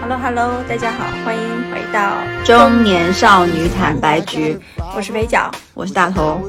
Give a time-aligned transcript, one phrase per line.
[0.00, 1.42] Hello Hello，大家好，欢迎
[1.72, 4.56] 回到中年少女坦白局，
[4.94, 6.40] 我是北角，我是大头。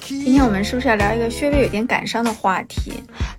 [0.00, 2.92] 今天我们是不是要聊一个稍微有点感伤的话题？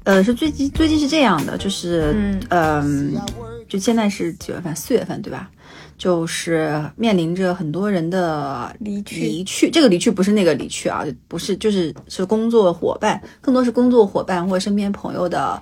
[0.04, 3.22] 呃，是最近最近是这样的，就是嗯嗯，
[3.68, 4.76] 就现在是几月份？
[4.76, 5.50] 四月份对吧？
[5.98, 9.72] 就是面临着很多人的离去，离去。
[9.72, 15.62] 这个离去不是那个离去啊，不是，就是是工作伙伴，更多是工作伙伴或身边朋友的。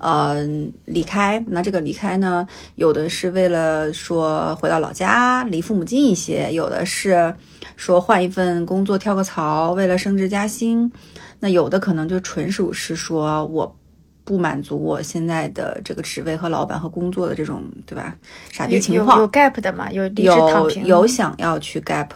[0.00, 0.42] 呃，
[0.86, 2.46] 离开，那这个离开呢，
[2.76, 7.34] 有的是为了说回到老家，离父母近一些；有的是
[7.76, 10.90] 说换一份工作，跳个槽，为了升职加薪；
[11.38, 13.76] 那有的可能就纯属是说我
[14.24, 18.16] 不满足我现在的这个职位和老板和工作的这种，对吧？
[18.50, 19.90] 傻逼情况有 gap 的嘛？
[19.92, 22.08] 有有有想要去 gap，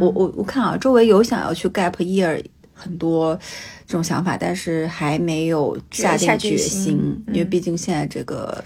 [0.00, 2.40] 我我我看啊，周围有想要去 gap year
[2.74, 3.38] 很多。
[3.86, 8.64] 这种想法，但是还没有下定决心，因为毕竟现在这个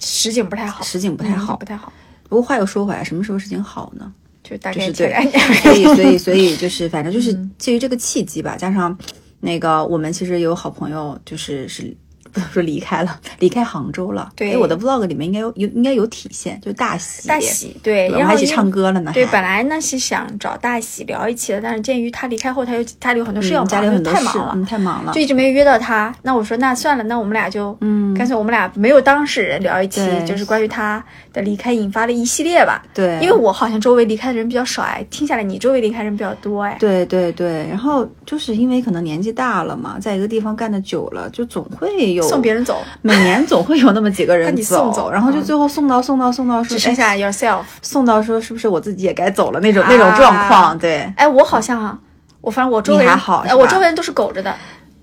[0.00, 1.92] 实景不太好，实景不太好，不太好。
[2.28, 4.12] 不过话又说回来，什么时候事情好呢？
[4.42, 5.14] 就大概对，
[5.62, 8.98] 所以所以 所以就是反正就是基于这个契机吧，加上
[9.38, 11.96] 那个我们其实有好朋友，就是是。
[12.32, 14.32] 不能说离开了，离开杭州了。
[14.34, 17.76] 对，我的 vlog 里面应该有有应该有体现，就大喜大喜。
[17.82, 19.10] 对，然后还一起唱歌了呢。
[19.14, 26.14] 对，本来呢是想找大喜聊一期的，但是鉴于他离开后，他又家里有很多事要忙，家里很多太忙了，太忙了，就一直没有约到他。
[26.22, 32.82] 那我说那算了，那我们俩就嗯，干脆我们俩没有当事人聊一期，就是关于他的离开引发的一系列吧。
[32.94, 36.76] 对，因为我好像周围离开的人比较少哎，听下来你周围离开人比较多哎。
[36.80, 42.82] 对对对，然后就是因为可能年纪大了嘛，在一个地方干的久了，就总会有送别人走。
[43.00, 50.78] 每年总会有那么几个人送走，然后就最后送到送到送到说只剩下 yourself，送到说是不是我自己也该走了那种那种状况？
[50.78, 51.98] 对，哎，我好像，啊
[52.40, 54.52] 我反正我周围还好，我周围人都是苟着的。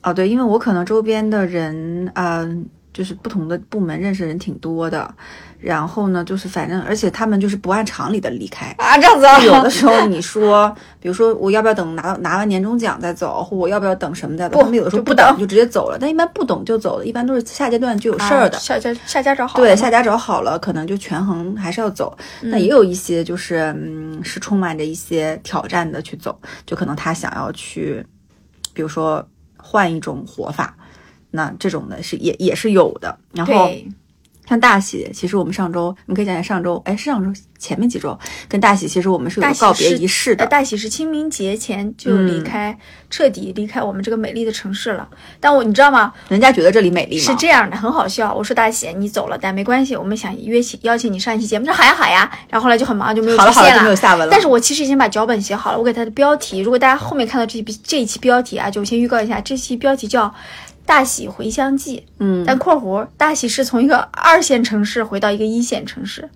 [0.01, 5.13] 哦，对，因为我可能周边的人，嗯，就是不同的部门认识人挺多的。
[5.59, 9.43] 然后呢，就是反正，而且他们就是不按常理的离开啊，这样子啊。
[9.43, 14.61] 有的时候你说，比如说我要不要等拿拿完年终奖再走，或我要不要等什么再走？
[14.61, 18.57] 他们有的时候不等就直接走了，但一般不等就走了，一般都是下阶段就有事儿的。
[18.57, 22.17] 下家下家找好了对，下家找好了，可能就权衡还是要走。
[22.39, 28.01] 那也有一些就是嗯，是充满着一些挑战的去走，就可能他想要去，
[28.73, 30.73] 比如说换一种活法，
[31.31, 33.17] 那这种的是也也是有的。
[33.33, 33.69] 然后。
[34.47, 38.17] 像大喜，其实我们上周，你可以讲讲上周，哎，是上周前面几周
[38.47, 40.43] 跟大喜，其实我们是有个告别仪式的。
[40.47, 42.75] 大喜是清明节前就离开，
[43.11, 45.07] 彻底离开我们这个美丽的城市了。
[45.39, 46.11] 但我你知道吗？
[46.29, 47.21] 人家觉得这里美丽吗？
[47.21, 48.33] 是这样的，很好笑。
[48.33, 51.65] 我说大喜，你走了，但没关系，我们想约请邀请你上一期节目。
[51.67, 52.31] 他说好呀好呀。
[52.49, 54.31] 然后后来就很忙，就没有出现了，没有下文了。
[54.31, 60.33] 但是我其实已经把脚本写好了，我给他的标题，如果大家后面看到这这一期标题啊，就先预告一下，这期标题叫。
[60.89, 66.27] 大喜回乡记，嗯，但括弧大喜是从一个二线城市回到一个一线城市，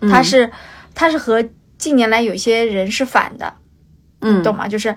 [0.00, 0.50] 他是
[0.96, 1.44] 他是和
[1.78, 3.54] 近年来有些人是反的，
[4.20, 4.66] 嗯，懂吗？
[4.66, 4.92] 就是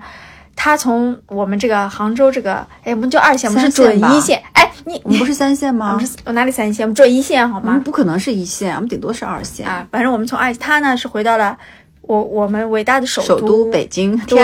[0.56, 5.90] 他从我们这个杭州这个，哎，我们就二线，我们是准一线，哎，你我们不是三线吗？
[5.94, 6.84] 我们是我哪里三线？
[6.84, 7.80] 我们准一线好吗？
[7.84, 9.86] 不可能是一线，我们顶多是二线啊。
[9.92, 11.56] 反正我们从二，他呢是回到了。
[12.06, 14.38] 我我们伟大的首都首都北京，对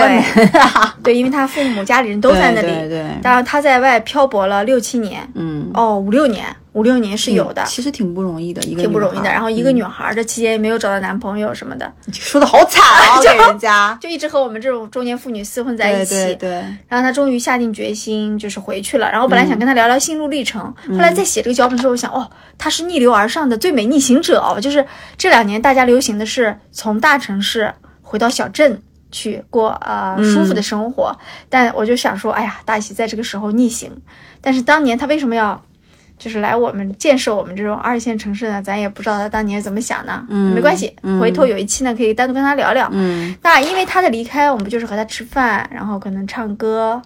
[1.03, 6.45] 对，因为他父母家里人都在那里，对，然后他在外漂泊了六七年，嗯，哦，五六年。
[6.73, 9.25] 五六年是有的，其实挺不容易的，一个挺不容易的。
[9.25, 16.15] 然后一个女孩这期间也没有找到男朋友什么的，说的好惨啊， 给人家 就一直和我们这种中年妇女厮混在一起。
[16.15, 16.49] 对对。
[16.87, 19.11] 然后她终于下定决心，就是回去了。
[19.11, 24.85] 然后本来想跟她聊聊心路历程，后来在写这个脚本的时候，我想，哦，她是逆流而上的最美逆行者哦，就是
[25.17, 28.81] 这两年大家流行的是从大城市回到小镇
[29.11, 31.13] 去过呃舒服的生活，
[31.49, 33.91] 但我就想说，哎呀，大喜在这个时候逆行，
[34.39, 35.61] 但是当年她为什么要？
[36.21, 40.25] 就是来我们建设我们这种二线城市呢，咱也不知道他当年怎么想的。
[40.29, 42.87] 嗯，没关系，回头有一期呢，可以单独跟他聊聊。
[42.91, 47.01] 嗯，那因为他的离开，我们就是和他吃饭，然后可能唱歌，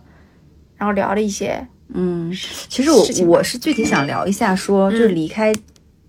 [0.75, 1.65] 然后聊了一些。
[1.93, 2.29] 嗯，
[2.67, 5.53] 其实我我是具体想聊一下，说就是离开，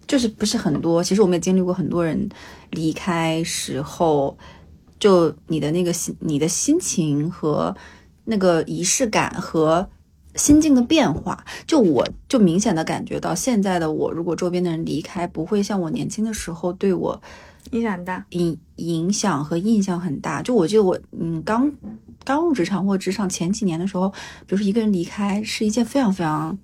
[0.08, 1.00] 就是不是很多。
[1.00, 2.28] 其实我们也经历过很多人
[2.70, 4.36] 离开时候，
[4.98, 7.72] 就你的那个心，你的心情和
[8.24, 9.88] 那个仪式感和。
[10.36, 17.20] 心境的变化，就我就明显的感觉到，现在的我，如果周边的人离开，不会像我年轻的时候对我
[17.72, 20.42] 影响大，影影响和印象很大。
[20.42, 21.72] 就我记得我，嗯，刚
[22.24, 26.56] 刚入职场或职场前几年的时候，比如说一个人离开，是一件非常非常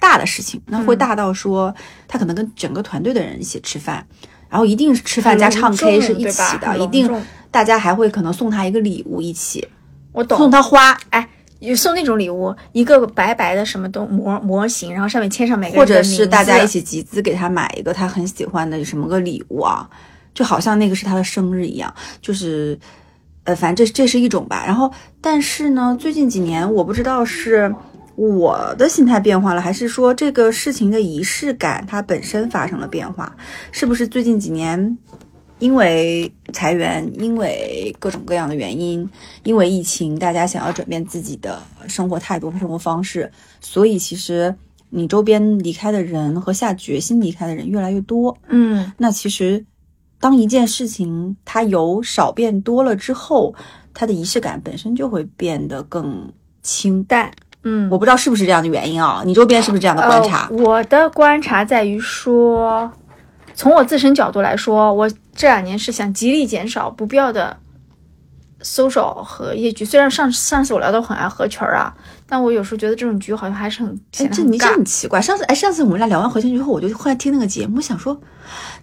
[0.00, 1.74] 大的事情，那会大到说
[2.08, 4.06] 他可能跟整个团队的人一起吃饭，
[4.48, 7.08] 然后一定是吃饭加唱 K 是一起的，一定
[7.50, 9.68] 大家还会可能送他一个礼物一起，
[10.12, 11.28] 我懂，送他花，哎。
[11.62, 19.88] 有送那种礼物，一个白白的什么东模模型，然后上面签上每个或人的名字，者是大家一起集资给他买一个他很喜欢的什么个礼物啊，
[20.34, 22.76] 就好像那个是他的生日一样，就是，
[23.44, 24.64] 呃，反正这这是一种吧。
[24.66, 27.72] 然后，但是呢，最近几年我不知道是
[28.16, 33.36] 我的心态变化了，还是说这个事情的仪式感它本身发生了变化，
[33.70, 34.98] 是不是最近几年？
[35.62, 39.08] 因为裁员，因为各种各样的原因，
[39.44, 43.30] 因为疫情，大家想要转变自己的生活态度和生活方式，
[43.60, 44.52] 所以其实
[44.90, 48.36] 你周边离开的人和下决心离开的人越来越多。
[48.48, 49.64] 嗯，那其实，
[50.18, 53.54] 当一件事情它由少变多了之后，
[53.94, 56.28] 它的仪式感本身就会变得更
[56.60, 57.30] 清淡。
[57.62, 59.22] 嗯，我不知道是不是这样的原因啊？
[59.24, 60.48] 你周边是不是这样的观察？
[60.50, 60.56] 呃。
[60.56, 62.90] 我的观察在于说，
[63.54, 67.58] 从我自身角度来说，我这两年是想极力减少不必要的
[68.60, 69.84] 搜索和业绩。
[69.84, 71.94] 虽然上上次我聊的很爱合群啊，
[72.32, 74.66] 但我有时候觉得这种局好像还是很哎，这你这。
[74.66, 75.20] 很奇怪。
[75.20, 78.18] 上次哎，上次我们俩聊完核心之后，我就后来听那个节目，想说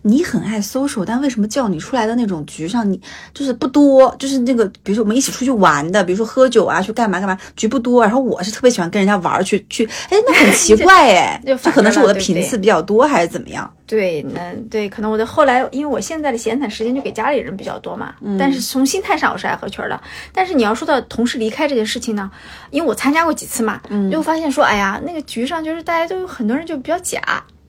[0.03, 3.01] 你很爱 social，但为什么叫你出来的那种局上，你
[3.33, 8.03] 就是不多，就是那个比如说我们一起出去玩的，比如说喝酒啊，去干嘛干嘛，局不多。
[8.03, 13.67] 然后我是特别喜欢跟人家玩儿去去，哎，那很奇 怪哎，就这可能是我的频次比较多还是怎么样？
[13.87, 19.99] 对，那对，可能我的后来，因为我现在的闲散时间就给家里人比较多嘛，嗯但是从心态上我是爱合群儿的。
[20.31, 22.29] 但是你要说到同事离开这件事情呢，
[22.69, 24.11] 因为我参加过几次嘛，嗯。
[24.11, 27.21] 就发现说，哎呀，那个局上就是大家都有很多人就比较假，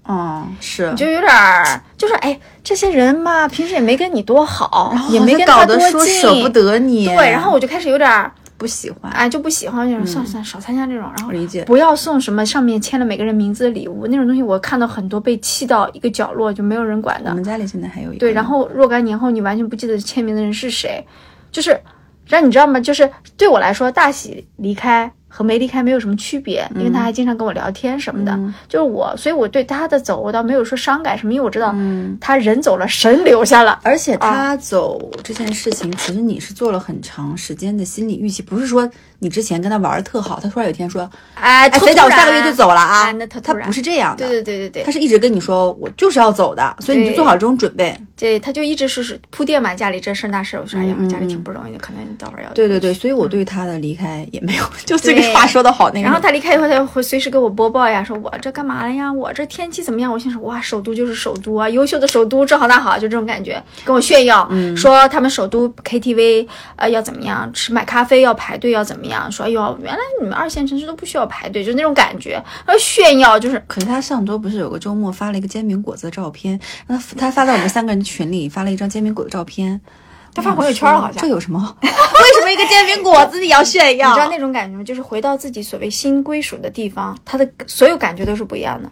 [0.08, 0.90] 嗯，是。
[0.90, 11.64] 你就有点儿，就是哎，这些人嘛，平时也没跟你多好，也没跟他多搞得说近，舍不得你，对，然后我就开始有点儿不喜欢，哎就不喜欢，就是算了算了，少参加这种，然后理解。
[11.64, 17.30] 不要送什么上面签了每个人名字的礼物那种东西，我看到很多被弃到一个角落就没有人管的。
[17.30, 17.34] 我。
[17.34, 21.06] 们家里现在还有一个，对，然后若干年后你完全不记得签名的人是谁，
[21.52, 21.80] 就是
[22.26, 22.78] 让你知道吗？
[22.80, 28.32] 就是对我来说，大喜离开和没离开没有什么区别，因为他还经常跟我聊天什么的。
[28.32, 33.78] 嗯就是我，所以我对他的走我倒没有说伤感什么，因为我知道嗯他人走了，神留下了。
[33.82, 47.96] 而且他走这件事情，其实你是做了很长时间的心理预期，不是说你之前跟他玩的特好，他突然有一天说，哎，哎，突肥仔，我下个月就走了啊哎，那他他不是这样的，对对对对对他是一直跟你说，我就是要走的，所以你就做好这种准备。
[48.16, 56.02] 对，他就一直是是铺垫嘛，家里这事儿那事儿，我说哎呀嗯，家里嗯挺不容易的，可能你到会儿要对对对，所以我对他的离开也没有，就这个话说的好那个。
[56.02, 59.12] 然后他离开以后，他会随时给我播报呀，说我这干嘛了呀？
[59.12, 60.10] 我这天气怎么样？
[60.10, 66.46] 我心说哇，首都就是首都啊，优秀的首都，这好那好，就这种感觉，跟我炫耀，嗯说他们首都 KTV
[66.76, 69.09] 呃要怎么样，吃买咖啡要排队要怎么样？
[69.30, 72.32] 说哎呦，原来你们二线城市都不需要排队，就那种感觉，
[72.66, 79.80] 然后炫耀就是可是他上周不是有个周末发了一个煎饼果子的照片，他他发到我们三个人群里发了一张煎饼果子照片。
[80.32, 81.58] 他发朋友圈了好像这有什么？
[81.82, 84.10] 为什么一个煎饼果子你要炫耀？
[84.14, 84.84] 你知道那种感觉吗？
[84.84, 88.88] 就是回到自己所谓新归属的地方，他的所有感觉都是不一样的。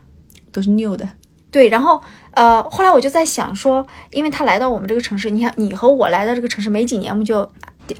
[0.50, 1.08] 都是 new 的。
[1.52, 7.48] 对，然后呃，后来我就在想说，因为他来到我们这个城市，你看你和我来到这个城市没几年，我们就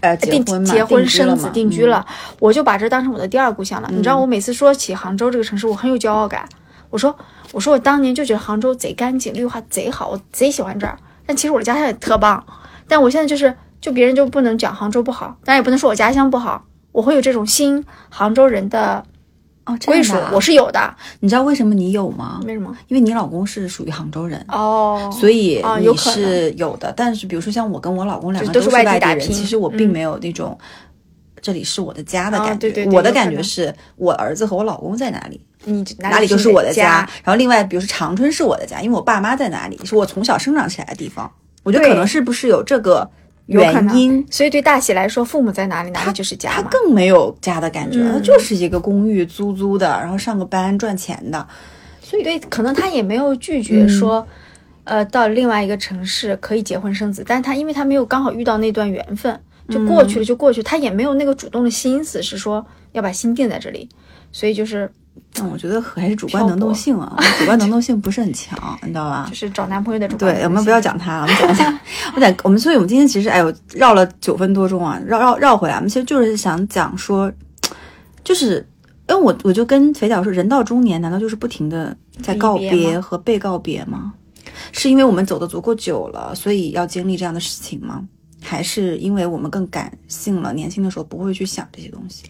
[0.00, 2.05] 呃，定结婚生子定居了，
[2.38, 3.88] 我就把这当成我的第二故乡了。
[3.90, 6.49] 你知道，我每次说起杭州这个城市，我很有骄傲感。
[6.90, 7.14] 我说，
[7.52, 10.99] 我说我当年就觉得杭州贼干净，绿化贼好，我贼喜欢这儿。
[11.26, 12.43] 但其实我的家乡也特棒，
[12.87, 16.65] 但我现在就是，就别人就不能讲杭州不好，当然也不能说我家乡不好。
[16.93, 19.05] 我会有这种新杭州人的
[19.69, 20.94] 哦，这归属我是有的。
[21.20, 22.41] 你知道为什么你有吗？
[22.46, 22.75] 为什么？
[22.89, 24.43] 因为你老公是属于杭州人。
[24.48, 30.58] 哦，所以你是有的，但是比如说像我跟我老公两个都是是外地人，其实我并嗯没有那种、
[31.43, 32.60] 这里是我的家的啊感觉。
[32.60, 37.06] 对对对我的感觉是我儿子和我老公在哪里，你哪里就是我的家。
[37.22, 41.31] 然后另外，比如说长春是我的家，因为我爸妈在哪里，是我从小生长起来的地方。
[41.63, 43.10] 我觉得可能是不是有这个
[43.48, 46.69] 原因，所以对大喜来说，父母在哪里，哪里就是家他嘛。
[46.70, 48.12] 更没有家的感觉，嗯。
[48.12, 51.46] 他就是一个公寓租租的，然后上个班赚钱的。
[52.00, 54.26] 所以对，可能他也没有拒嗯绝说，
[54.84, 59.38] 呃，到另外一个城市可以结婚生子，但是他因为他没有刚好遇到那段缘分，
[59.69, 63.88] 就过嗯去了就过去，他也没有那个主动的心思是说要把心定在这里，
[64.32, 64.90] 所以就是
[65.32, 69.34] 但我觉得还是主观能动性啊， 主观能动性不是很强，你知道吧就？
[69.34, 71.81] 是找男朋友的主观对，我们不要讲他了，我们讲一下，
[72.15, 77.32] 我讲我们，所以我们今天其实哎呦绕了九分多钟啊，绕绕绕回来，我们其实就是想讲说，
[78.25, 78.67] 就是
[79.08, 84.13] 因为我我就跟肥脚说，人到中年难道就是不停的在告别和被告别吗？
[84.72, 88.05] 是因为我们走的足够久了，所以要经历这样的事情吗？
[88.43, 92.25] 还是因为我们更感性了，年轻的时候不会去想这些东西？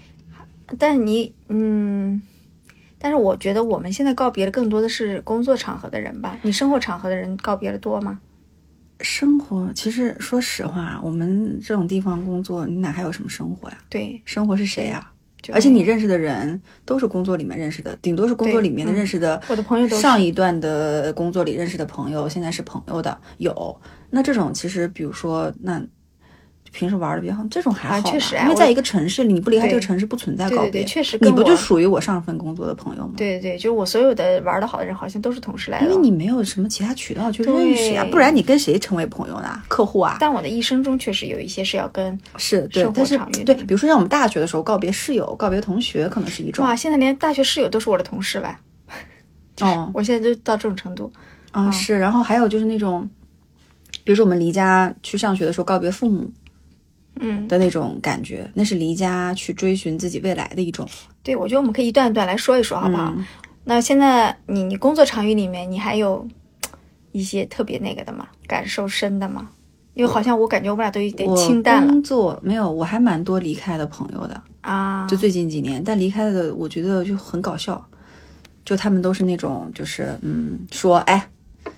[0.78, 2.20] 但你嗯。
[2.98, 8.18] 但是我觉得我们现在告别的更多的是工作场合的人吧，你生活场合的人告别的多吗？
[9.00, 13.78] 生活其实说实话，我们这种地方工作，你哪还有什么生活呀？
[13.88, 15.12] 对，生活是谁呀？
[15.40, 19.40] 就而且你认识的人都是工作里面认识的，顶多是工作里面的认识的。
[19.48, 23.80] 我的朋友都上一段的工作里认识的朋友，现在是朋友的有。
[24.10, 25.80] 那这种其实，比如说，那
[26.72, 30.70] 平时玩的比较好，这种还好确实因为在一个城市里，你不离开这个城市，不存在告别。
[30.70, 33.14] 对对对，确实你不就属于我上份工作的朋友吗？
[33.16, 35.86] 对对对，就是我所有的玩的好的人，好像都是同事来的。
[35.86, 39.62] 因为你没有什么其他渠道去认识呀，对不然你跟谁成为朋友呢？
[39.68, 48.60] 客户啊，但我的一生中确实有一些是要跟是对但是对，比如说像我们大学的时候告别室友、告别同学，可能是一种哇，现在连大学室友都是我的同事吧？
[49.60, 51.10] 哦 我现在就到这种程度。
[51.50, 53.08] 啊是，然后还有就是那种，
[54.04, 56.30] 比如说我们离家去上学的时候告别父母
[57.20, 60.88] 嗯，的那种感觉，那是离家去追寻自己未来的一种，
[61.22, 63.12] 对，我觉得我们可以一段一段来说一说，好不好？
[63.16, 63.24] 嗯
[63.64, 66.26] 那现在你你工作场域里面，你还有
[67.12, 68.26] 一些特别那个的吗？
[68.46, 69.50] 感受深的吗？
[69.92, 75.06] 因为好像我感觉我们俩都有点清淡了工作没有，我还蛮多离开的朋友的，啊。
[75.06, 77.84] 就最近几年，但离开的我觉得就很搞笑，
[78.64, 81.28] 就他们都是那种就是嗯说哎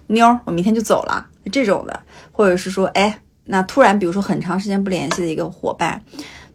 [0.07, 3.21] 妞儿我明天就走了这种的，或者是说哎
[3.51, 6.03] 那突然比如说很长时间不联系的一个伙伴。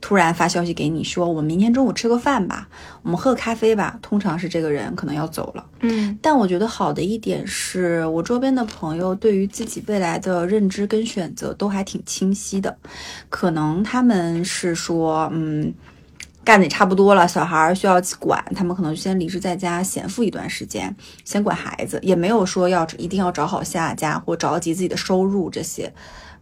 [0.02, 2.68] 突然发消息给你说，我们明天中午吃个饭吧，
[3.02, 3.98] 我们喝个咖啡吧。
[4.04, 12.78] 通常是这个人可能要走了，嗯但我觉得好的一点是我周边的朋友对于自己未来的认知跟选择都还挺清晰的，
[13.30, 15.74] 可能他们是说，嗯，
[16.44, 25.92] 干的也差不多了，小孩儿需要管，他们可能就先离职在家闲赋一段时间，先管孩子，也没有说要一定要找好下家或着急自己的收入这些。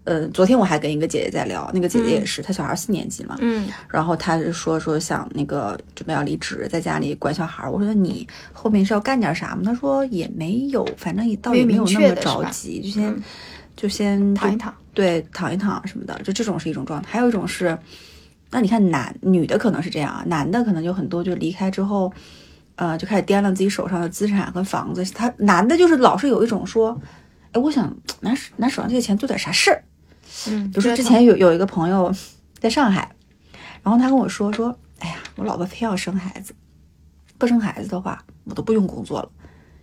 [0.06, 7.72] 呃，昨天我还跟一个姐姐在聊，那个姐姐也是，她小孩四年级嘛，嗯然后她是说说想那个准备要离职，在家里管小孩儿。
[7.72, 9.62] 我说那你后面是要干点啥吗？
[9.64, 13.24] 她说也没有，反正也倒也没有那么着急，就先、嗯
[13.76, 14.74] 就先躺一躺。
[14.94, 17.10] 对，躺一躺什么的，就这种是一种状态。
[17.10, 17.76] 还有一种是，
[18.52, 22.14] 那你看男女的可能是这样啊，男的可能就很多就离开之后，
[22.76, 25.04] 呃，就开始掂量自己手上的资产和房子。
[25.06, 26.96] 他男的就是老是有一种说，
[27.54, 29.84] 哎，我想拿拿手上这个钱做点啥事儿。
[30.50, 32.14] 嗯，比如说之前有有一个朋友
[32.60, 33.10] 在上海，
[33.82, 36.54] 然后他跟我说说，哎呀，我老婆非要生孩子，
[37.38, 39.30] 不生孩子的话，我都不用工作了。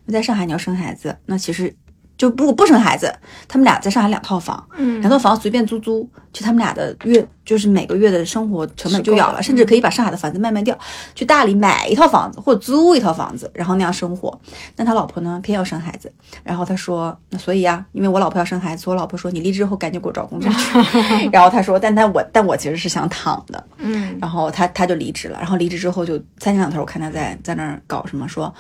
[0.07, 1.75] 因为在上海你要生孩子，那其实
[2.21, 3.11] 就不不生孩子，
[3.49, 10.79] 他们俩在上海两套房，嗯两套房随便租租，就他们俩的月就是每个月的生活成本就有了，了甚至可以把上海的房子卖卖掉，
[11.15, 14.39] 去大理买一套房子或者租一套房子，然后那样生活。
[14.77, 16.13] 但他老婆呢，偏要生孩子，
[16.45, 21.29] 然后他说，那所以呀、因为我老婆要生孩子，我老婆说你离职后赶紧给我找工作去。
[21.33, 28.53] 然后他说，但但我但我其实是想躺的，嗯然后他他就离职了，然后离职之后就三天两头我看他在在那儿搞什么说，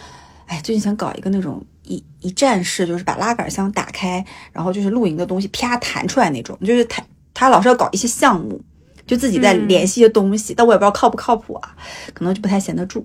[0.46, 7.02] 哎，最近想搞一个那种一一站式，就是把拉杆箱打开，然后就是露营的东西啪弹出来那种，就是他
[7.34, 8.60] 他老是要搞一些项目，
[9.06, 11.76] 就自己在联系一些东西，但我也不知道靠不靠谱啊，
[12.14, 13.04] 可能就不太闲得住。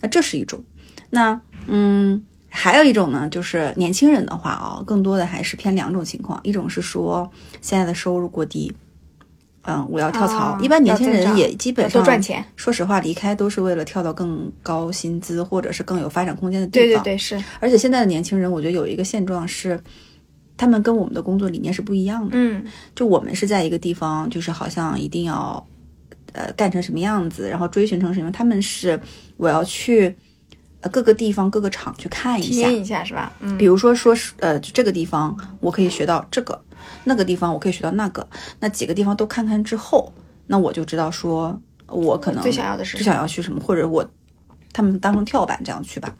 [0.00, 0.62] 那这是一种，
[1.10, 2.24] 那嗯。
[2.48, 8.72] 还有一种呢，就是年轻人的话啊，更多的还是偏两种情况，一种是说现在的收入过低，
[9.66, 10.36] 嗯，我要跳槽。
[10.36, 12.44] 啊一般年轻人也基本要上多赚钱。
[12.56, 16.88] 说实话，离开都是为了跳到更高薪资或者是更有发展空间的地方。
[16.88, 19.78] 对对对，是，而且现在的年轻人，我觉得有一个现状是，
[20.56, 22.30] 他们跟我们的工作理念是不一样的。
[22.32, 25.64] 嗯就我们是在一个地方，就是好像一定要，
[26.32, 28.30] 呃，干成什么样子，然后追寻成什么。
[28.30, 28.98] 他们是
[29.36, 30.14] 我要去，
[30.80, 33.32] 呃，各个地方各个厂去看一下体验，一下是吧？
[33.40, 36.58] 嗯比如说说是呃这个地方我可以学到这个，
[37.06, 38.28] 那个地方我可以学到那个，
[38.60, 40.12] 那几个地方都看看之后，
[40.48, 44.04] 那我就知道说我可能最想要的是最想要去什么，或者我
[44.72, 46.14] 他们当成跳板这样去吧，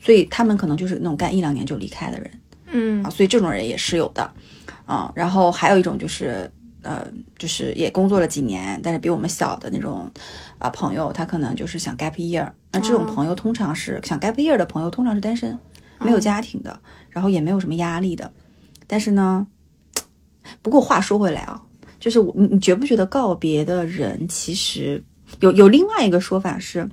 [0.00, 2.30] 所以他们可能就是那种干一两年就离开的人。
[2.66, 3.02] 嗯。
[3.04, 4.30] 啊，所以这种人也是有的。
[4.84, 5.10] 啊。
[5.14, 6.50] 然后还有一种就是
[6.82, 7.06] 呃，
[7.38, 10.10] 就是也工作了几年，但是比我们小的那种
[10.58, 12.50] 啊朋友，他可能就是想 gap year。
[12.72, 13.12] 那这种哦。
[13.14, 15.56] 朋友通常是想 gap year 的朋友，通常是单身，
[16.00, 16.80] 没有家庭的，
[17.10, 18.32] 然后也没有什么压力的。
[18.88, 19.46] 但是呢，
[20.60, 21.62] 不过话说回来啊，
[22.00, 25.02] 就是我你你觉不觉得告别的人其实
[25.40, 26.88] 有有另外一个说法是，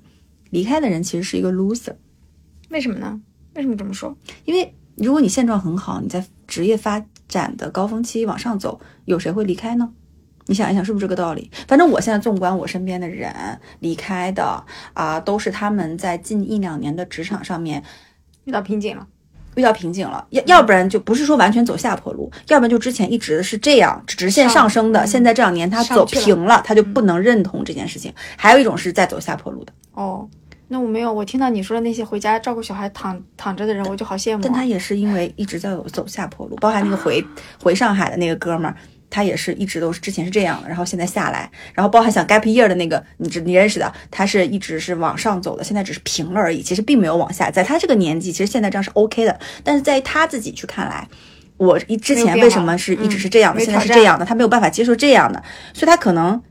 [0.50, 1.94] 离开的人其实是一个 loser，
[2.70, 3.20] 为什么呢？
[3.56, 4.16] 为什么这么说？
[4.46, 9.92] 因为如果你现状很好，你在职业发展的高峰期往上走，有谁会离开呢？
[10.46, 11.52] 你想一想，是不是这个道理？
[11.68, 13.32] 反正我现在纵观我身边的人
[13.80, 14.64] 离开的
[14.94, 17.84] 啊、都是他们在近一两年的职场上面
[18.46, 19.08] 遇到瓶颈了。
[19.56, 28.14] 遇到瓶颈了，要要不然就不是说完全走下坡路，要不然就之前一直是这样直线上升的，现在这两年他走平了，他就不能认同这件事情。
[28.38, 30.28] 还有一种是在走下坡路的，哦，
[30.68, 34.42] 那我没有，我听到你说的那些回家照顾小孩躺躺着的人，我就好羡慕啊。
[34.44, 37.26] 但他也是因为一直在走走下坡路，包含那个回
[37.62, 38.76] 回上海的那个哥们儿，
[39.10, 47.50] 他也是一直都是之前是这样的，然后现在下来，然后包含像 gap year 的那个，你知你认识的，他是一直是往上走的，现在只是平了而已，其实并没有往下。
[47.50, 51.08] 在他这个年纪，其实现在这样是 OK 的，但是在他自己去看来，
[51.58, 55.42] 我一之前为什么是一直是这样的，现在是这样的，他没有办法接受这样的，
[55.74, 56.42] 所以他可能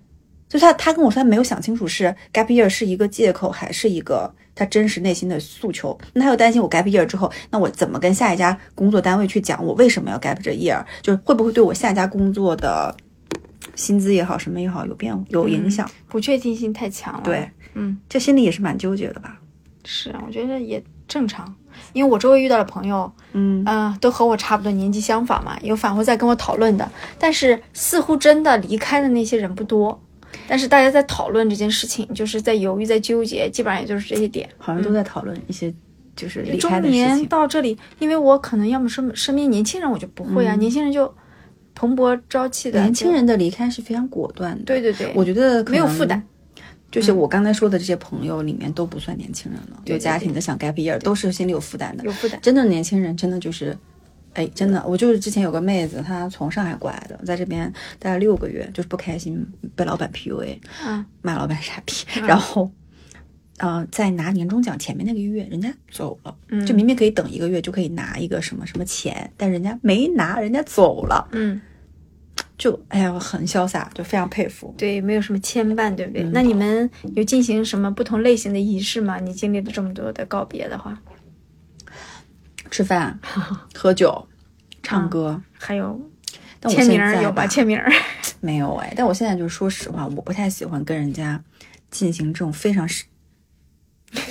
[0.49, 4.35] 就他他跟我说他没有想清楚是 gap year 是一个借口还是一个。
[4.59, 12.93] 他真实内心的诉求，那他又担心我 gap year 之后，那我怎么跟下一家工作单位去讲我为什么要 gap 这 year，就是会不会对我下一家工作的
[13.77, 15.89] 薪资也好，什么也好有变有影响？
[16.09, 17.21] 不确定性太强了。
[17.23, 19.39] 对，嗯，这心里也是蛮纠结的吧？
[19.85, 21.55] 是啊，我觉得也正常，
[21.93, 30.03] 因为我周围遇到的朋友，嗯嗯，都和我差不多年纪相仿嘛，有反复在跟我讨论的，但是似乎真的离开的那些人不多。
[30.49, 35.73] 但是大家在讨论这件事情，就是在犹豫、在纠结，基本上也就是这些点，好像都在讨论一些
[36.17, 37.27] 就是离开中的事年。
[37.27, 41.15] 到这里，因为我可能要么身身边年轻人我就不会啊，年轻人就
[41.75, 44.65] 蓬勃朝气的，嗯年轻人的离开是非常果断的。
[44.65, 46.21] 对对对，我觉得没有负担。
[46.91, 52.03] 就是我刚才说的这些朋友里面都不算年轻人了，对有家庭的想 gap year 都是心里有负担的。
[52.03, 52.41] 有负担。
[52.41, 53.77] 真的年轻人真的就是，
[54.39, 61.93] 哎，真的，我就是之前有个妹子，她从上海过来的，在这边待了六个月，就是不开心，被老板 PUA，啊，骂老板傻逼，
[62.25, 62.71] 然后，
[63.57, 71.61] 呃，在拿年终奖前面那个月，人家走了，嗯就明明可以等一个月就可以拿一个什么什么钱，但人家没拿，人家走了，嗯，
[72.57, 74.73] 就哎呀，很潇洒，就非常佩服。
[74.79, 76.23] 对，没有什么牵绊，对不嗯对？
[76.33, 79.19] 那你们有进行什么不同类型的仪式吗？
[79.19, 80.97] 你经历了这么多的告别的话，
[82.71, 83.19] 吃饭、
[83.75, 84.28] 喝酒、
[84.89, 86.01] 唱歌，还有
[86.61, 87.47] 但我签名儿有吧？
[87.47, 87.91] 签名儿，
[88.41, 91.43] 没有哎，但我现在就是说实话，我不太喜欢跟人家
[91.91, 93.05] 进行这种非常时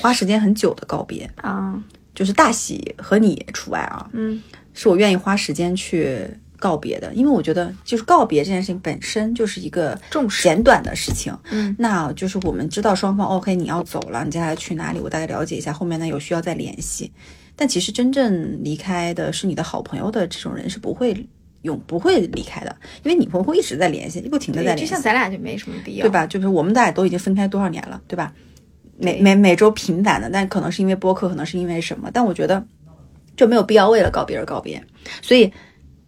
[0.01, 1.81] 花时间很久的告别，啊，
[2.15, 4.41] 就是大喜和你除外啊，嗯。
[4.73, 6.19] 是我愿意花时间去
[6.59, 17.11] 告别的，因为我觉得就是告别这件事情本身就是一个重视简短的事情，嗯，那就是我们知道双方 OK 你要走了，你接下来去哪里，我大概了解一下，后面呢有需要再联系，
[17.57, 21.27] 但其实真正离开的是你的好朋友的这种人是不会
[21.63, 26.09] 永不会离开的，因为你们会一直在联系，不停的在，就联系，就像咱俩就没什么必要，对？
[26.09, 26.25] 吧？
[26.25, 28.31] 就是我们俩都已经分开多少年了，对吧？
[28.99, 32.09] 每每每周频繁的，但可能是因为播客，可能是因为什么？
[32.13, 32.63] 但我觉得
[33.35, 34.81] 就没有必要为了告别而告别。
[35.21, 35.51] 所以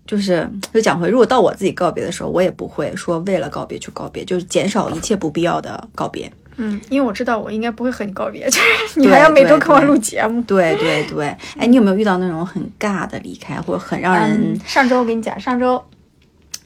[0.07, 6.31] 就是就讲回，如果到我自己告别的时候，我也不会说为了告别去告别，就是减少一切不必要的告别。
[6.61, 10.41] 嗯，因为我知道我应该不会和你告别， 就是你还要每周跟我录节目。
[10.43, 15.81] 对对对，哎，你有没有遇到那种很尬的离开，或者很让人、嗯，上周我跟你讲，上周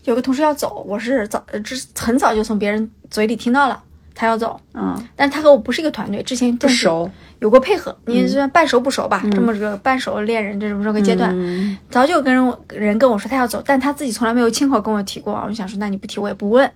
[0.05, 3.81] 有个同事要走，我是早呃之很早就从别人嘴里听到了
[4.15, 4.95] 他要走，嗯。
[5.15, 11.77] 但是他和我不是一个团队，之前不熟，有过配合，你算半熟不熟吧，这么个半熟恋人这种这个阶段，嗯。
[11.89, 16.69] 早就跟人人跟我说他要走，但他自己从来没有亲口跟我提过，我就想说，那你不提我也不问。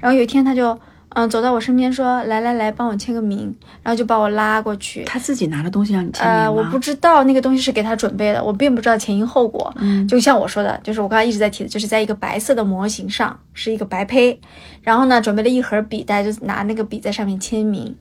[0.00, 0.78] 然后有一天他就
[1.14, 5.04] 嗯走到我身边说，来来来，帮我签个名，然后就把我拉过去。
[5.04, 6.26] 他自己拿了东西让你签？
[6.26, 9.72] 呃，我不知道那个东西是给他准备的，我并不知道前因后果。
[9.78, 14.38] 嗯就像我说的，就是我刚才一直在提的，就是在一个白色的模型上是一个白胚，
[14.82, 17.94] 然后呢准备了一盒笔袋，就拿那个笔在上面签名。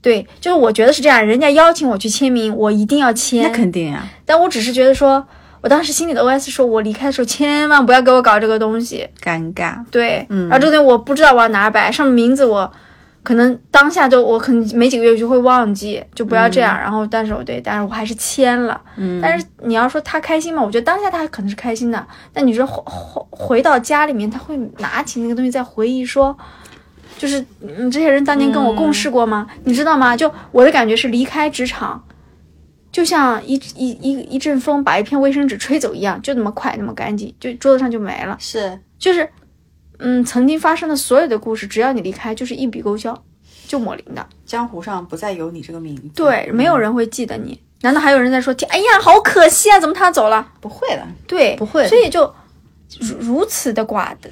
[0.00, 3.42] 对，就是我觉得是这样，人家邀请我去签名，我一定要签。
[3.42, 5.26] 那肯定啊，但我只是觉得说，
[5.64, 9.08] 我当时心里的 OS 说，我离开的时候千万不要给我搞这个东西。
[9.22, 9.82] 尴尬。
[9.90, 12.70] 对，嗯然后这个东西我不知道我要哪儿摆，上面名字我
[13.22, 16.78] 可能当下就我可能没几个月就会忘记，就不要这样。
[16.78, 18.78] 然后，但是我对，但是我还是签了。
[18.98, 20.62] 嗯，但是你要说他开心吗？
[20.62, 26.36] 我觉得当下他可能是开心的，但你说回回回到家里面，他会拿起那个东西再回忆说。
[27.16, 29.46] 就是嗯，这些人当年跟我共事过吗？
[29.62, 30.14] 你知道吗？
[30.14, 32.04] 就我的感觉是离开职场，
[32.94, 38.36] 就像一一一一阵风把一片卫生纸吹走一样，就那么快，那么干净，就桌子上就没了。
[38.38, 39.28] 是就是，
[39.98, 43.20] 嗯，曾经发生的所有的故事，只要你离开，就是一笔勾销，
[43.66, 44.24] 就抹零的。
[44.46, 46.08] 江湖上不再有你这个名字。
[46.14, 47.60] 对，没有人会记得你。
[47.82, 50.52] 难道还有人在说，天，哎呀，好可惜啊，怎么他走了？
[50.60, 52.32] 不会的，对，不会所以就
[53.00, 54.30] 如如此的寡的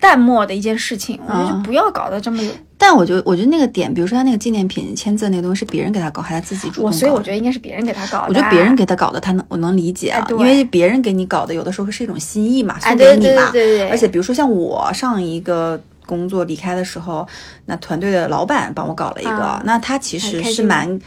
[0.00, 2.50] 淡漠的一件事情，我觉得就啊不要搞得这么有。
[2.76, 6.86] 但我觉得，我觉得那个点，比如说他那个纪念品签字那个东西是别人给他搞，还是他自己主动搞？
[6.88, 8.28] 我所以我觉得应该是别人给他搞的。
[8.28, 13.50] 我觉得别人给他搞的，他能我能理解啊哎，因为别人给你搞的，有的时候是一种心意嘛，哎，送对给你嘛。
[13.52, 17.24] 对对对对，而且比如说像我上一个工作离开的时候，
[17.66, 20.98] 那团队的老板帮我搞了一个，啊那他其实是蛮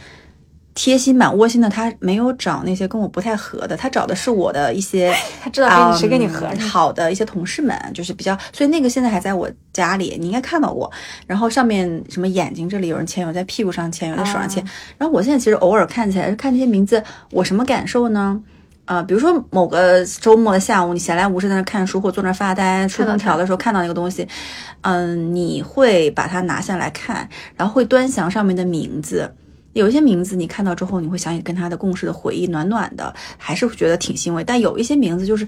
[0.76, 1.68] 贴心、蛮窝心的。
[1.68, 5.12] 他没有找那些跟我不太合的，他找的是我的一些
[5.42, 10.88] 他知道跟你谁跟你合嗯好的一些同事们，就是比较，所以那个现在还在我家里，你应该看到过。
[11.26, 14.62] 然后上面什么眼睛这里有人签，有在屁股上签，有在手上签。
[14.62, 18.40] 啊然后我现在其实偶尔看起来看这些名字，我什么感受呢？
[18.84, 24.28] 呃，比如说某个周末的下午，你闲来无事在那看书或坐那发呆、吹空调的时候看到那个东西，
[24.82, 29.34] 嗯，你会把它拿下来看，然后会端详上面的名字。
[29.76, 34.42] 有一些名字你看到之后，你会想起跟他的共事的回忆，暖暖的，还是觉得挺欣慰。
[34.42, 35.46] 但有一些名字就是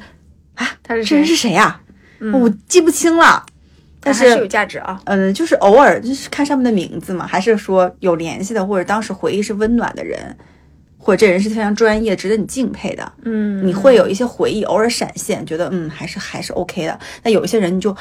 [0.55, 1.81] 啊，他是这人是谁呀、
[2.21, 3.45] 嗯我记不清了。
[4.01, 5.01] 但是还是有价值啊。
[5.07, 10.37] 嗯，就是偶尔就是看上面的名字嘛，还是说有联系的，或者当时回忆是温暖的人，
[10.99, 16.99] 或者这人是非常专业、值得你敬佩的，嗯，你会有一些回忆偶尔闪现，觉得嗯还是还是 OK 的。
[17.23, 17.95] 那有一些人你就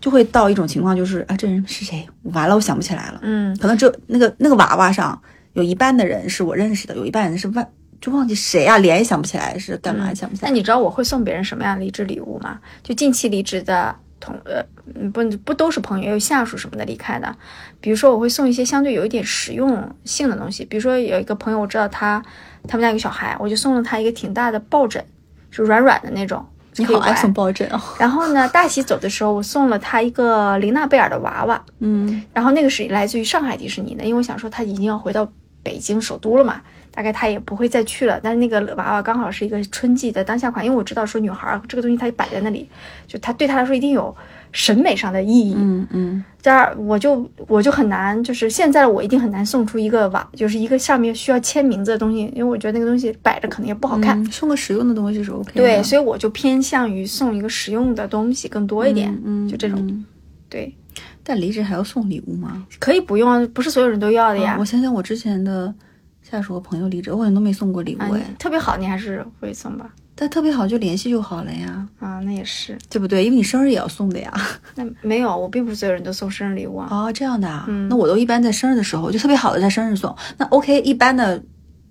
[0.00, 2.06] 就会到一种情况，就是啊这人是谁？
[2.24, 3.20] 完了，我想不起来了。
[3.22, 5.20] 嗯，可能只有那个那个娃娃上
[5.54, 7.66] 有一半的人是我认识的，有一半人是忘
[8.00, 10.48] 就忘记谁啊，脸也想不起来是干嘛，想不起来。
[10.48, 12.60] 那你知道我会送别人什么样的离职礼物吗？
[12.82, 17.34] 就近期离职的同呃，嗯不不都是朋友，也有下属什么的离开的。
[17.80, 20.64] 比如说，我会送一些相对有一点实用性的东西。
[20.64, 22.22] 比如说，有一个朋友，我知道他
[22.68, 25.04] 他们家有个小孩，我就送了他一个挺大的抱枕，
[25.50, 26.44] 就软软的那种。
[26.84, 27.04] 可以玩。
[27.04, 32.22] 你好爱送抱枕哦，然后呢，大喜走的时候，我送了他一个玲娜贝尔的娃娃，嗯。
[32.32, 35.26] 然后那个是来自于上海迪士尼的，因为我想说他已经要回到
[35.62, 36.60] 北京首都了嘛，
[36.92, 38.18] 大概他也不会再去了。
[38.22, 42.68] 但是那个娃娃刚好是一个春季的当下款，因为我知道说女孩儿这个东西它摆在那里，
[43.06, 44.14] 就他对她来说一定有
[44.52, 45.54] 审美上的意义。
[45.56, 54.20] 嗯嗯，这样我就我就很难，就是现在我一定很难送出一个娃，就是一个上面需要签名字的东西，因为我觉得那个东西摆着可能也不好看。
[54.22, 55.60] 嗯送个实用的东西是 OK 的。
[55.60, 59.78] 对，所以我就偏向于送一个实用的东西更多一点，嗯，就这种。
[59.86, 60.04] 嗯
[60.50, 60.74] 对，
[61.22, 62.66] 但离职还要送礼物吗？
[62.78, 64.52] 可以不用啊，不是所有人都要的呀。
[64.52, 65.74] 啊我想想，我之前的
[66.22, 68.18] 下属和朋友离职，我好像都没送过礼物啊，哎。
[68.18, 69.90] 你特别好，你还是会送吧？
[70.20, 72.76] 但特别好，就联系就好了呀，啊，那也是。
[72.90, 73.24] 对不对？
[73.24, 74.32] 因为你生日也要送的呀。
[74.74, 76.88] 那没有，我并不是所有人都送生日礼物啊。
[76.90, 77.66] 哦，这样的啊。
[77.68, 80.12] 嗯那我都一般在生日的时候，就特别好的在生日送。
[80.36, 81.40] 那 OK，一般的，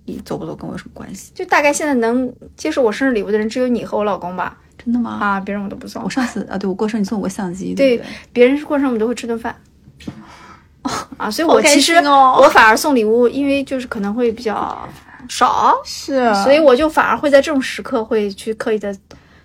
[0.04, 1.32] 你走不走跟我有什么关系？
[1.34, 4.58] 就大概现在能接受我生日礼物的人只有你和我老公吧？
[4.76, 5.18] 真的吗？
[5.20, 6.10] 啊，别人我都不送我。
[6.10, 8.00] 上次啊，对我过生日你送我个相机，对？
[8.32, 9.56] 别人过生日我们都会吃顿饭。
[11.16, 14.88] 啊，所以我其实哦我反而送礼物，因为就是可能会比较
[15.28, 18.96] 少，是所以我就反而会在这种时刻会去刻意的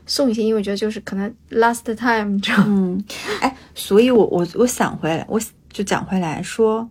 [0.05, 2.65] 送一些，因为我觉得就是可能 last time 你知道吗？
[2.67, 3.05] 嗯，
[3.41, 5.39] 哎，所以我我我想回来，我
[5.71, 6.89] 就讲回来说，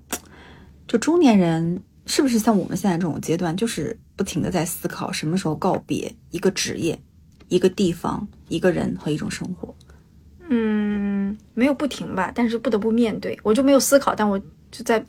[0.86, 6.98] 就中年人是不是像我们现在这种阶段，就是不停的在思考什么时候告别一个职业、
[7.48, 9.74] 一个地方、一个人和一种生活？
[10.48, 13.38] 嗯，没有不停吧，但是不得不面对。
[13.42, 14.38] 我就没有思考，但我
[14.70, 15.02] 就在，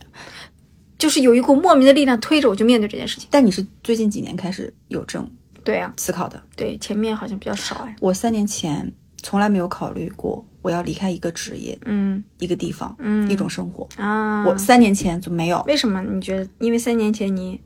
[1.03, 3.27] 就是有一股莫名的力量推着我就面对这件事情。
[3.29, 5.29] 但你是最近几年开始有这种
[5.61, 6.41] 对啊，思考的？
[6.55, 7.93] 对，前面好像比较少哎。
[7.99, 8.89] 我三年前
[9.21, 13.85] 从来没有考虑过我要离开一个职业、嗯一个地方、嗯一种生活。
[13.97, 16.47] 啊，我三年前就没有，为什么你觉得？
[16.59, 17.59] 因为三年前你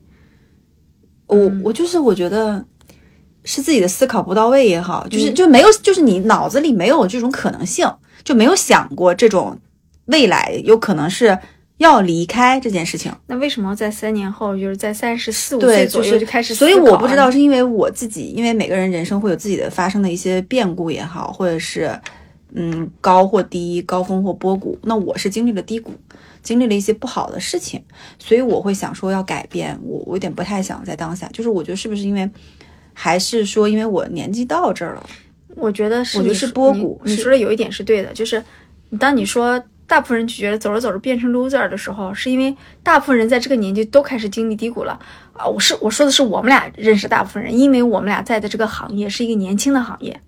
[1.28, 2.66] 我嗯我就是我觉得
[3.44, 7.88] 是自己的思考不到位也好，嗯就是就没有，就是你脑子里没有这种可能性，
[8.24, 9.56] 就没有想过这种
[10.06, 11.38] 未来有可能是
[11.78, 13.12] 要离开这件事情。
[13.26, 21.98] 那为什么在三年后，就是在三十四五，岁左就是右就开始思所以我不知道是因为我自己，因为每个人人生会有自己的发生的一些变故也好，或者是
[22.52, 24.78] 嗯高或低、高峰或波谷。
[24.82, 25.92] 那我是经历了低谷，
[26.42, 27.82] 经历了一些不好的事情，
[28.18, 29.78] 所以我会想说要改变。
[29.82, 32.28] 我我有点不太想在当下，就是我觉得是不是因为，
[32.92, 35.06] 还是说因为我年纪到这儿了？
[35.54, 38.42] 我觉得是我觉得是波谷是你说的有一点是对的，就是
[38.98, 45.00] 当你说大部分人就觉得走着走着变成 loser 的时候，是因为大部分人在这个年纪都开始经历低谷了
[45.32, 45.46] 啊。
[45.46, 50.20] 我是我说的是我们俩认识大部分人，因为我们俩在的这个行业是一个年轻的行业，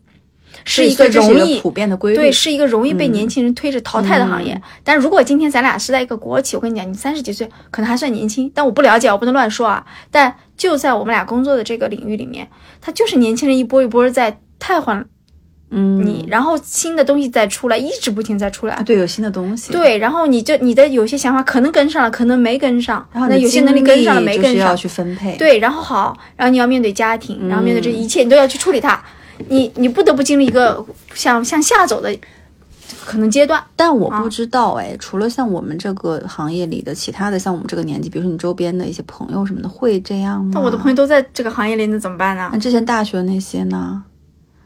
[0.64, 2.16] 是一个容易普遍的规律。
[2.16, 4.60] 对，是一个容易被嗯年轻人推着淘汰的行业。
[4.82, 9.84] 但如果今天咱俩是在一个国企，我跟你讲，你三十几岁可能还算年轻，但我不了解，我不能乱说啊。
[10.10, 12.48] 但就在我们俩工作的这个领域里面，
[12.80, 15.06] 他就是年轻人一波一波在太换
[15.72, 18.82] 嗯，你，然后新的东西再出来，一直不停在出来啊，。
[18.82, 29.00] 对，有新的东西。，对，然后你就你的有些想法可能跟上了，可能没跟上，然后你那有些能力跟上了没跟上，就是要去分配。，对，然后好，然后你要面对家庭，然后面对嗯这一切，你都要去处理它，
[29.48, 32.12] 你你不得不经历一个向向下走的
[33.04, 33.62] 可能阶段。
[33.76, 40.50] 但我啊不知道哎，除了像我们这个行业里的其他的，像我们这个年纪，比如说你周边的一些朋友什么的，会这样吗？
[40.54, 42.58] 那我的朋友都在这个行业里，那怎么办呢那？
[42.58, 44.02] 之前大学那些呢？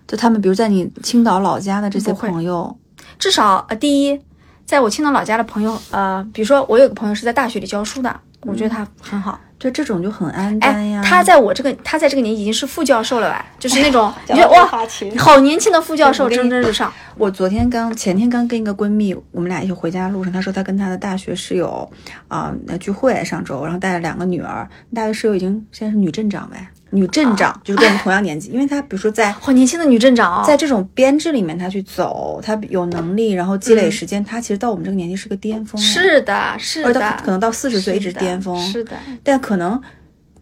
[0.06, 2.76] 就他们，比如在你青岛老家的这些朋友，
[3.18, 4.20] 至少呃，第一，
[4.66, 9.38] 在我青岛老家的朋友，呃，比如说我有个朋友是在大学里教书的，我觉得他很好。
[9.56, 13.46] 就这种就很安单哎呀。，他在我这个他在这个年已经是副教授了吧？
[13.58, 14.68] 就是那种 你觉得哇，
[15.16, 16.92] 好年轻的副教授，蒸蒸日上。
[17.16, 21.90] 我昨天刚前天刚跟一个闺蜜，我们俩一起回家的路上，她说她跟她的大学室友
[22.28, 35.80] 啊、呃聚会上周，然后带了两个女儿，大学室友已经现在是女镇长呗，女镇长，就是跟我们同样年纪， 因为她比如说在好年轻的女镇长哦，在这种编制里面，她去走，她有能力，然后积累时间，她其实到我们这个年纪是个巅峰。
[35.82, 38.56] 是的，是的，可能到四十岁一直巅峰。
[38.60, 39.80] 是的，但可能，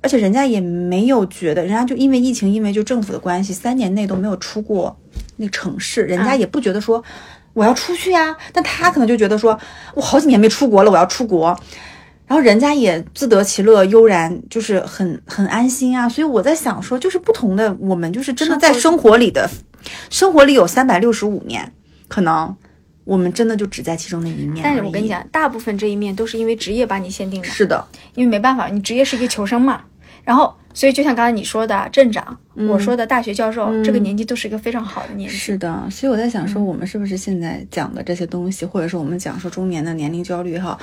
[0.02, 4.94] 而且人家也没有觉得，人家就因为疫情，因为就政府的关系，三年内都没有出过
[5.36, 7.02] 那城市，人家也不觉得说
[7.54, 8.36] 我要出去呀。
[8.52, 9.58] 但她可能就觉得说，
[9.94, 11.58] 我好几年没出国了，我要出国。
[12.26, 16.08] 然后人家也自得其乐，悠然，就是很很安心啊。
[16.08, 19.48] 所以我在想说，就是不同的我们，就是真的在生活里的，
[20.08, 21.70] 生活里有三百六十五年，
[22.08, 22.56] 可能
[23.04, 24.62] 我们真的就只在其中的一面。
[24.64, 27.48] 但是我跟你讲，大部分这一面都是因为职业把你限定的。
[27.48, 29.82] 是的，因为没办法，你职业是一个求生嘛。
[30.24, 35.36] 然后，所以就像刚才你说的镇长，我说的大学教授，这个年纪都是一个非常好的年纪。
[35.36, 40.78] 是的，所以我在想说，我们是不是现在讲的这些东西，或者是我们讲说中年的年龄焦虑哈？